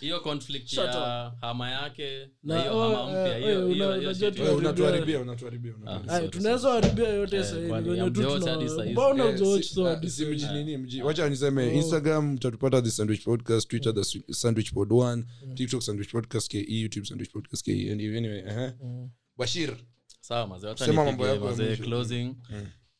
[0.00, 3.74] hiyo conflict Shut ya hama yake Na- na hiyo oh, hama mpya eh, hiyo eh,
[3.74, 4.38] hiyo hiyo shit.
[4.38, 6.14] Wewe unatuharibia unatuharibia unatuharibia.
[6.16, 8.02] Ah, tunaweza haribia yote sahii kwani tuna-
[8.50, 9.00] hadi saa hizi?
[9.20, 13.94] Eh, si- ah, si mji nini, mji- wacha niseme instagram utatupata the sandwich podcast twitter
[13.94, 18.38] the Swi- sandwich pod 1 tiktok sandwich podcast ke youtube sandwich podcast ke and anyway,
[18.48, 18.72] eh.
[19.36, 19.76] bashir.
[20.20, 21.84] Sawa mazee wacha Sema mambo nipige yako ya mazee mwisho.
[21.84, 22.34] closing.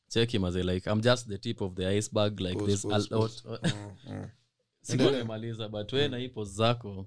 [0.08, 3.16] Cheki mazee like i'm just the tip of the iceberg like Pause, there's pause, a
[3.18, 3.32] lot
[4.82, 7.06] sikuwa nimemaliza but we na hii pose zako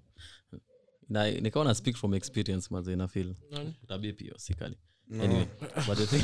[1.10, 3.34] na nikawa na speak from experience maze na feel.
[3.88, 4.76] Tabia pio sikali.
[5.24, 5.46] Anyway
[5.88, 6.24] but the thing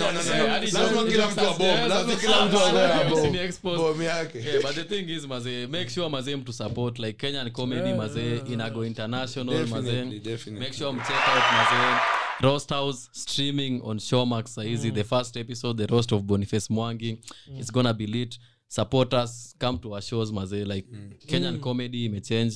[0.72, 4.02] lazima kila mtu abom lazima kila mtu abom.
[4.02, 4.38] Yake.
[4.38, 8.40] Yeah, but the thing is mazee make sure mazee mtu support like kenyan comedy mazee
[8.52, 10.66] inago international mazee Definitely, definitely.
[10.66, 12.00] make sure mcheck out mazee
[12.40, 17.18] roast house streaming on showmax saizi the first episode the roast of boniface mwangi.
[17.60, 18.38] It's gonna be lit
[18.76, 20.86] support us come to our shows mazee like
[21.30, 22.54] kenyan comedy imechange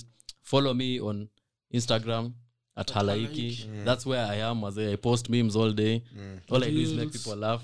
[0.51, 1.29] follow me on
[1.79, 2.33] instagram
[2.77, 3.49] at halaiki.
[3.87, 5.95] That's where i am mazee i post memes all day.
[6.51, 7.63] All i do is make people laugh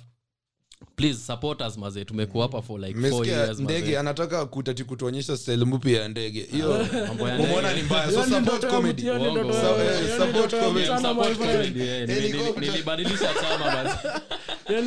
[0.97, 5.65] please support us mazee tumekuwa hapa for like four years ndege anataka kutati kutuonyesha style
[5.65, 6.49] mpya ya ndege.
[6.53, 8.13] Hiyo umeona ni mbaya.
[8.13, 9.03] So support ya comedy.
[9.03, 10.85] support comedy.
[10.85, 11.57] mchana, Support my friend.
[11.57, 12.09] comedy, yeah.
[12.09, 12.63] Nili- nili- Helicopter.
[12.71, 14.09] nilibadilisha chama basi.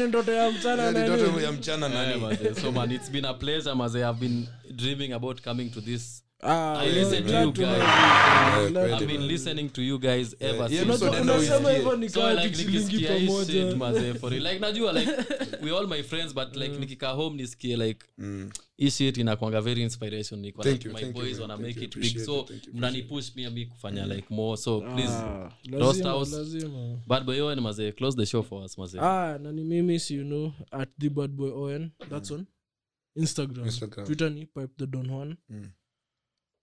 [0.07, 3.99] Ndoto ya mchana na ndoto ya mchana nani so man it's been a pleasure mazee
[4.09, 6.83] i've been dreaming about coming to this Ah,
[11.23, 14.43] unasema hivyo ni so kama like tuchilingi nikisikia hii shit pamoja mazee for real.
[14.43, 15.11] like najua like
[15.63, 18.05] we all my friends but like nikikaa home nisikie like
[18.77, 21.61] hii shit inakwanga very inspiration niko like you, my boys man.
[21.61, 22.17] make you, it big.
[22.19, 24.57] so it, thank you, mnanipush me mi kufanya like more.
[24.57, 26.35] So please Ah, Roast House.
[26.35, 26.99] lazima.
[27.07, 30.23] bad boy Owen, mazee close the show for us mazee ah na mimi si you
[30.23, 32.45] know at the bad boy on that's on
[33.15, 34.05] instagram, Instagram.
[34.05, 35.67] twitter ni pipe the don one Mm.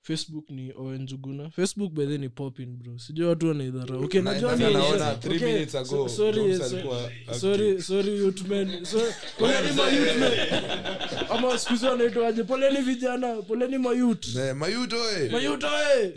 [0.03, 2.99] Facebook ni oenjuguna facebook bathe ni popin bro.
[2.99, 3.97] Sijui watu wanaidhara.
[3.97, 7.39] Okay najua ni- okay, three minutes ago, so- sorry, Jobs so- alikuwa active.
[7.39, 8.99] sorry sorry youth men so
[9.39, 10.33] poleni ma youth men
[11.31, 12.43] ama siku hizi wanaitwaje?
[12.45, 14.27] Poleni vijana poleni mayut
[14.57, 14.97] mayuto
[15.31, 16.15] mayut oe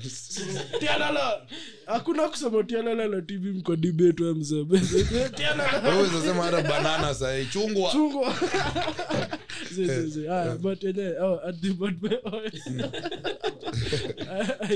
[0.79, 1.41] tialala.
[1.85, 4.65] Hakuna kusema tialala na tv mko debate we mzee.
[5.35, 5.89] Tialala.
[5.89, 7.91] Wewe unasema hata banana sahi chungwa.
[7.91, 8.35] Chungwa.
[9.71, 10.27] Zi, zi, zi.
[10.29, 12.51] Aya, but yenyewe, at the bad boy oil.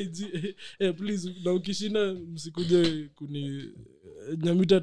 [0.01, 0.55] IG,
[0.97, 3.69] please na ukishinda msikuje kuni
[4.43, 4.80] nyamita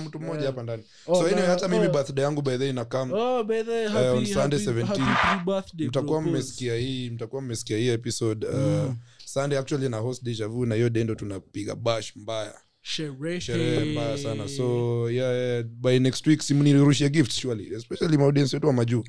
[0.00, 0.82] mtu mmoja hapa ndani.
[1.06, 1.90] Oh, so anyway hata mimi oh.
[1.90, 4.84] birthday yangu by the way inakam Oh, by the way, on happy- Sunday happy- 17.
[4.84, 8.92] happy pre-birthday, mtakuwa mmesikia hii mtakuwa mmesikia hii episode uh,
[9.24, 12.54] sunday actually na host deja vu na hiyo dendo tunapiga bash mbaya.
[12.82, 13.92] Sherehe.
[13.92, 14.48] mbaya sana.
[14.48, 19.04] So yeah, yeah, by next week simnirushia gift surely especially maaudience wetu wa majuu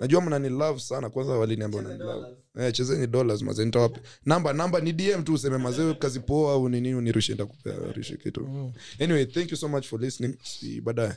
[0.00, 2.26] najua mnani love sana kwanza waliniambia wanani love.
[2.60, 6.68] eh, chezeni dollars mazee nitawape namba namba ni dm tu useme mazee kazi poa au
[6.68, 8.72] nini unirushie nitakupea rushe kitu.
[9.00, 10.34] Anyway thank you so much for listening.
[10.42, 11.12] Si baadaye